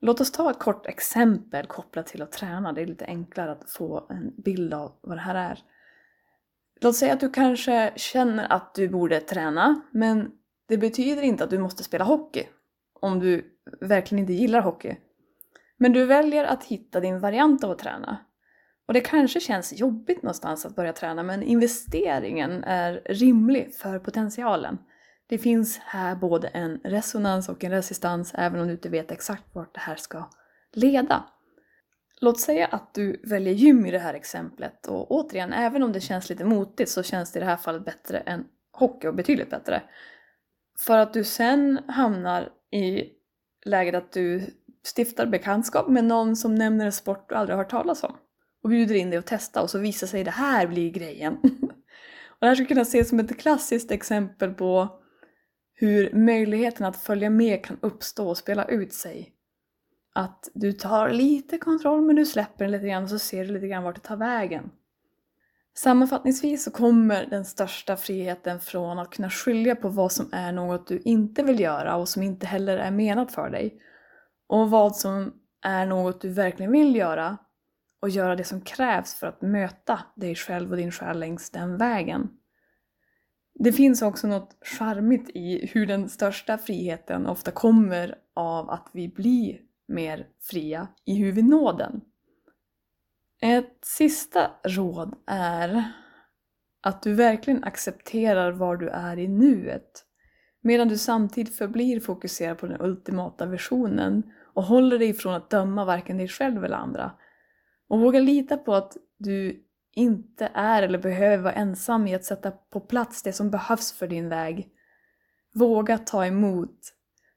Låt 0.01 0.21
oss 0.21 0.33
ta 0.33 0.51
ett 0.51 0.59
kort 0.59 0.87
exempel 0.87 1.67
kopplat 1.67 2.07
till 2.07 2.23
att 2.23 2.33
träna. 2.33 2.73
Det 2.73 2.83
är 2.83 2.87
lite 2.87 3.07
enklare 3.07 3.53
att 3.53 3.71
få 3.71 4.07
en 4.11 4.43
bild 4.43 4.75
av 4.75 4.99
vad 5.01 5.17
det 5.17 5.23
här 5.23 5.35
är. 5.35 5.59
Låt 6.81 6.97
säga 6.97 7.13
att 7.13 7.21
du 7.21 7.31
kanske 7.31 7.93
känner 7.97 8.53
att 8.53 8.75
du 8.75 8.89
borde 8.89 9.21
träna, 9.21 9.83
men 9.93 10.31
det 10.69 10.79
betyder 10.79 11.23
inte 11.23 11.45
att 11.45 11.51
du 11.51 11.59
måste 11.59 11.85
spela 11.85 12.05
hockey. 12.05 12.47
Om 13.01 13.19
du 13.21 13.58
verkligen 13.81 14.21
inte 14.21 14.33
gillar 14.33 14.61
hockey. 14.61 14.97
Men 15.77 15.93
du 15.93 16.05
väljer 16.05 16.45
att 16.45 16.65
hitta 16.65 17.01
din 17.01 17.21
variant 17.21 17.65
av 17.65 17.71
att 17.71 17.79
träna. 17.79 18.19
Och 18.87 18.95
det 18.95 19.01
kanske 19.01 19.41
känns 19.41 19.73
jobbigt 19.73 20.23
någonstans 20.23 20.67
att 20.67 20.77
börja 20.77 20.93
träna 20.93 21.23
men 21.23 21.43
investeringen 21.43 22.65
är 22.65 23.03
rimlig 23.05 23.75
för 23.75 23.99
potentialen. 23.99 24.79
Det 25.27 25.39
finns 25.39 25.79
här 25.79 26.17
både 26.17 26.49
en 26.49 26.81
resonans 26.85 27.49
och 27.49 27.65
en 27.65 27.71
resistans 27.71 28.33
även 28.35 28.61
om 28.61 28.67
du 28.67 28.73
inte 28.73 28.89
vet 28.89 29.11
exakt 29.11 29.45
vart 29.53 29.75
det 29.75 29.81
här 29.81 29.97
ska 29.97 30.31
leda. 30.73 31.25
Låt 32.21 32.41
säga 32.41 32.67
att 32.67 32.95
du 32.95 33.21
väljer 33.25 33.55
gym 33.55 33.87
i 33.87 33.91
det 33.91 33.99
här 33.99 34.15
exemplet 34.15 34.87
och 34.87 35.11
återigen, 35.11 35.53
även 35.53 35.83
om 35.83 35.93
det 35.93 36.01
känns 36.01 36.31
lite 36.31 36.45
motigt 36.45 36.91
så 36.91 37.03
känns 37.03 37.33
det 37.33 37.39
i 37.39 37.41
det 37.41 37.47
här 37.47 37.57
fallet 37.57 37.85
bättre 37.85 38.19
än 38.19 38.45
hockey 38.73 39.09
och 39.09 39.15
betydligt 39.15 39.51
bättre. 39.51 39.83
För 40.79 40.99
att 40.99 41.13
du 41.13 41.25
sen 41.25 41.81
hamnar 41.89 42.49
i 42.71 43.05
läget 43.65 43.95
att 43.95 44.13
du 44.13 44.43
stiftar 44.97 45.27
bekantskap 45.27 45.89
med 45.89 46.05
någon 46.05 46.37
som 46.37 46.55
nämner 46.55 46.87
en 46.87 46.93
sport 46.93 47.29
du 47.29 47.35
aldrig 47.35 47.57
har 47.57 47.65
hört 47.65 47.71
talas 47.71 48.05
om 48.05 48.17
och 48.63 48.71
bjuder 48.71 48.95
in 48.95 49.11
dig 49.11 49.19
att 49.19 49.27
testa 49.27 49.63
och 49.63 49.71
så 49.71 49.79
visar 49.79 50.07
sig 50.07 50.25
det 50.25 50.31
här 50.31 50.67
bli 50.67 50.91
grejen. 50.91 51.33
och 52.29 52.39
det 52.41 52.47
här 52.47 52.55
skulle 52.55 52.69
kunna 52.69 52.81
ses 52.81 53.09
som 53.09 53.21
ett 53.21 53.39
klassiskt 53.39 53.91
exempel 53.91 54.55
på 54.55 55.01
hur 55.75 56.13
möjligheten 56.13 56.87
att 56.87 56.97
följa 56.97 57.31
med 57.31 57.65
kan 57.65 57.79
uppstå 57.81 58.29
och 58.29 58.39
spela 58.39 58.65
ut 58.65 58.93
sig. 58.93 59.33
Att 60.15 60.49
du 60.55 60.73
tar 60.73 61.11
lite 61.11 61.59
kontroll 61.59 62.03
men 62.03 62.17
du 62.17 62.27
släpper 62.27 62.65
den 62.65 62.73
lite 62.73 62.87
grann 62.87 63.03
och 63.03 63.11
så 63.11 63.19
ser 63.19 63.45
du 63.45 63.53
lite 63.53 63.69
grann 63.69 63.83
vart 63.83 63.95
det 63.95 64.01
tar 64.09 64.17
vägen. 64.17 64.71
Sammanfattningsvis 65.77 66.65
så 66.65 66.71
kommer 66.71 67.27
den 67.27 67.45
största 67.45 67.97
friheten 67.97 68.61
från 68.61 68.99
att 68.99 69.11
kunna 69.11 69.31
skilja 69.31 69.77
på 69.77 69.89
vad 69.89 70.13
som 70.13 70.29
är 70.33 70.53
något 70.53 70.87
du 70.87 70.99
inte 71.05 71.43
vill 71.43 71.61
göra 71.61 71.97
och 71.97 72.09
som 72.09 72.23
inte 72.23 72.47
heller 72.47 72.79
är 72.79 72.91
menat 72.91 73.33
för 73.33 73.51
dig. 73.51 73.83
Och 74.49 74.71
vad 74.71 74.97
som 74.97 75.33
är 75.63 75.87
något 75.87 76.21
du 76.21 76.29
verkligen 76.29 76.73
vill 76.73 76.97
göra 76.97 77.39
och 78.03 78.09
göra 78.09 78.37
det 78.37 78.45
som 78.45 78.61
krävs 78.61 79.15
för 79.15 79.27
att 79.27 79.43
möta 79.43 80.01
dig 80.17 80.35
själv 80.35 80.71
och 80.71 80.77
din 80.77 80.93
själ 80.93 81.19
längs 81.19 81.51
den 81.51 81.77
vägen. 81.77 82.29
Det 83.55 83.73
finns 83.73 84.03
också 84.03 84.27
något 84.27 84.57
charmigt 84.79 85.31
i 85.35 85.67
hur 85.73 85.87
den 85.87 86.09
största 86.09 86.59
friheten 86.59 87.27
ofta 87.27 87.51
kommer 87.51 88.15
av 88.35 88.71
att 88.71 88.91
vi 88.93 89.09
blir 89.09 89.59
mer 89.89 90.27
fria 90.41 90.89
i 91.05 91.15
hur 91.15 91.33
vi 91.33 91.43
når 91.43 91.73
den. 91.73 92.01
Ett 93.41 93.79
sista 93.83 94.51
råd 94.65 95.15
är 95.27 95.93
Att 96.83 97.03
du 97.03 97.15
verkligen 97.15 97.65
accepterar 97.65 98.53
var 98.53 98.77
du 98.77 98.89
är 98.89 99.19
i 99.19 99.29
nuet. 99.29 100.05
Medan 100.61 100.89
du 100.89 100.99
samtidigt 100.99 101.57
förblir 101.57 102.01
fokuserad 102.01 102.59
på 102.59 102.67
den 102.67 102.81
ultimata 102.81 103.47
versionen 103.47 104.23
och 104.55 104.63
håller 104.63 104.99
dig 104.99 105.09
ifrån 105.09 105.35
att 105.35 105.51
döma 105.51 105.85
varken 105.85 106.19
dig 106.19 106.29
själv 106.29 106.65
eller 106.65 106.77
andra. 106.77 107.13
Och 107.89 108.01
våga 108.01 108.21
lita 108.21 108.57
på 108.57 108.75
att 108.75 108.97
du 109.19 109.65
inte 109.93 110.51
är 110.55 110.83
eller 110.83 110.99
behöver 110.99 111.43
vara 111.43 111.53
ensam 111.53 112.07
i 112.07 112.15
att 112.15 112.25
sätta 112.25 112.51
på 112.51 112.81
plats 112.81 113.23
det 113.23 113.33
som 113.33 113.51
behövs 113.51 113.93
för 113.93 114.07
din 114.07 114.29
väg. 114.29 114.69
Våga 115.55 115.99
ta 115.99 116.27
emot. 116.27 116.79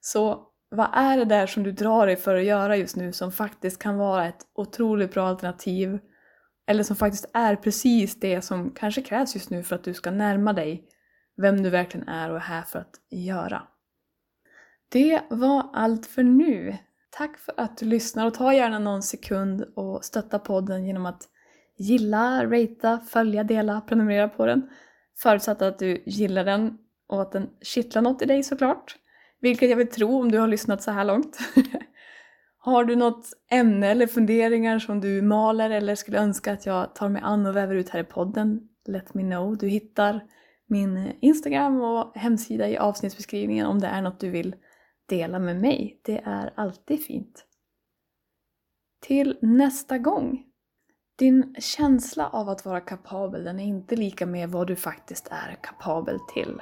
Så 0.01 0.50
vad 0.71 0.89
är 0.93 1.17
det 1.17 1.25
där 1.25 1.47
som 1.47 1.63
du 1.63 1.71
drar 1.71 2.07
dig 2.07 2.15
för 2.15 2.35
att 2.35 2.43
göra 2.43 2.77
just 2.77 2.95
nu 2.95 3.11
som 3.11 3.31
faktiskt 3.31 3.81
kan 3.81 3.97
vara 3.97 4.27
ett 4.27 4.45
otroligt 4.53 5.13
bra 5.13 5.27
alternativ? 5.27 5.99
Eller 6.67 6.83
som 6.83 6.95
faktiskt 6.95 7.29
är 7.33 7.55
precis 7.55 8.19
det 8.19 8.41
som 8.41 8.71
kanske 8.71 9.01
krävs 9.01 9.35
just 9.35 9.49
nu 9.49 9.63
för 9.63 9.75
att 9.75 9.83
du 9.83 9.93
ska 9.93 10.11
närma 10.11 10.53
dig 10.53 10.87
vem 11.37 11.63
du 11.63 11.69
verkligen 11.69 12.07
är 12.07 12.29
och 12.29 12.35
är 12.35 12.41
här 12.41 12.61
för 12.61 12.79
att 12.79 12.99
göra. 13.09 13.63
Det 14.89 15.21
var 15.29 15.69
allt 15.73 16.05
för 16.05 16.23
nu. 16.23 16.77
Tack 17.09 17.37
för 17.37 17.53
att 17.57 17.77
du 17.77 17.85
lyssnar 17.85 18.27
och 18.27 18.33
ta 18.33 18.53
gärna 18.53 18.79
någon 18.79 19.03
sekund 19.03 19.61
och 19.75 20.05
stötta 20.05 20.39
podden 20.39 20.85
genom 20.85 21.05
att 21.05 21.23
gilla, 21.77 22.45
ratea, 22.45 22.99
följa, 23.09 23.43
dela, 23.43 23.81
prenumerera 23.81 24.29
på 24.29 24.45
den. 24.45 24.69
Förutsatt 25.17 25.61
att 25.61 25.79
du 25.79 26.03
gillar 26.05 26.45
den 26.45 26.77
och 27.07 27.21
att 27.21 27.31
den 27.31 27.49
kittlar 27.61 28.01
något 28.01 28.21
i 28.21 28.25
dig 28.25 28.43
såklart. 28.43 28.97
Vilket 29.41 29.69
jag 29.69 29.77
vill 29.77 29.89
tro 29.89 30.19
om 30.19 30.31
du 30.31 30.39
har 30.39 30.47
lyssnat 30.47 30.83
så 30.83 30.91
här 30.91 31.05
långt. 31.05 31.37
har 32.57 32.85
du 32.85 32.95
något 32.95 33.29
ämne 33.51 33.87
eller 33.87 34.07
funderingar 34.07 34.79
som 34.79 35.01
du 35.01 35.21
maler 35.21 35.69
eller 35.69 35.95
skulle 35.95 36.19
önska 36.19 36.53
att 36.53 36.65
jag 36.65 36.95
tar 36.95 37.09
mig 37.09 37.21
an 37.25 37.45
och 37.45 37.55
väver 37.55 37.75
ut 37.75 37.89
här 37.89 37.99
i 37.99 38.03
podden? 38.03 38.67
Let 38.87 39.13
me 39.13 39.21
know. 39.21 39.57
Du 39.57 39.67
hittar 39.67 40.21
min 40.67 41.11
Instagram 41.21 41.81
och 41.81 42.11
hemsida 42.15 42.69
i 42.69 42.77
avsnittsbeskrivningen 42.77 43.65
om 43.65 43.79
det 43.79 43.87
är 43.87 44.01
något 44.01 44.19
du 44.19 44.29
vill 44.29 44.55
dela 45.05 45.39
med 45.39 45.61
mig. 45.61 46.01
Det 46.05 46.21
är 46.25 46.53
alltid 46.55 47.05
fint. 47.05 47.45
Till 49.01 49.37
nästa 49.41 49.97
gång. 49.97 50.43
Din 51.17 51.55
känsla 51.59 52.29
av 52.29 52.49
att 52.49 52.65
vara 52.65 52.81
kapabel 52.81 53.43
den 53.43 53.59
är 53.59 53.65
inte 53.65 53.95
lika 53.95 54.25
med 54.25 54.49
vad 54.49 54.67
du 54.67 54.75
faktiskt 54.75 55.27
är 55.31 55.57
kapabel 55.61 56.19
till. 56.33 56.61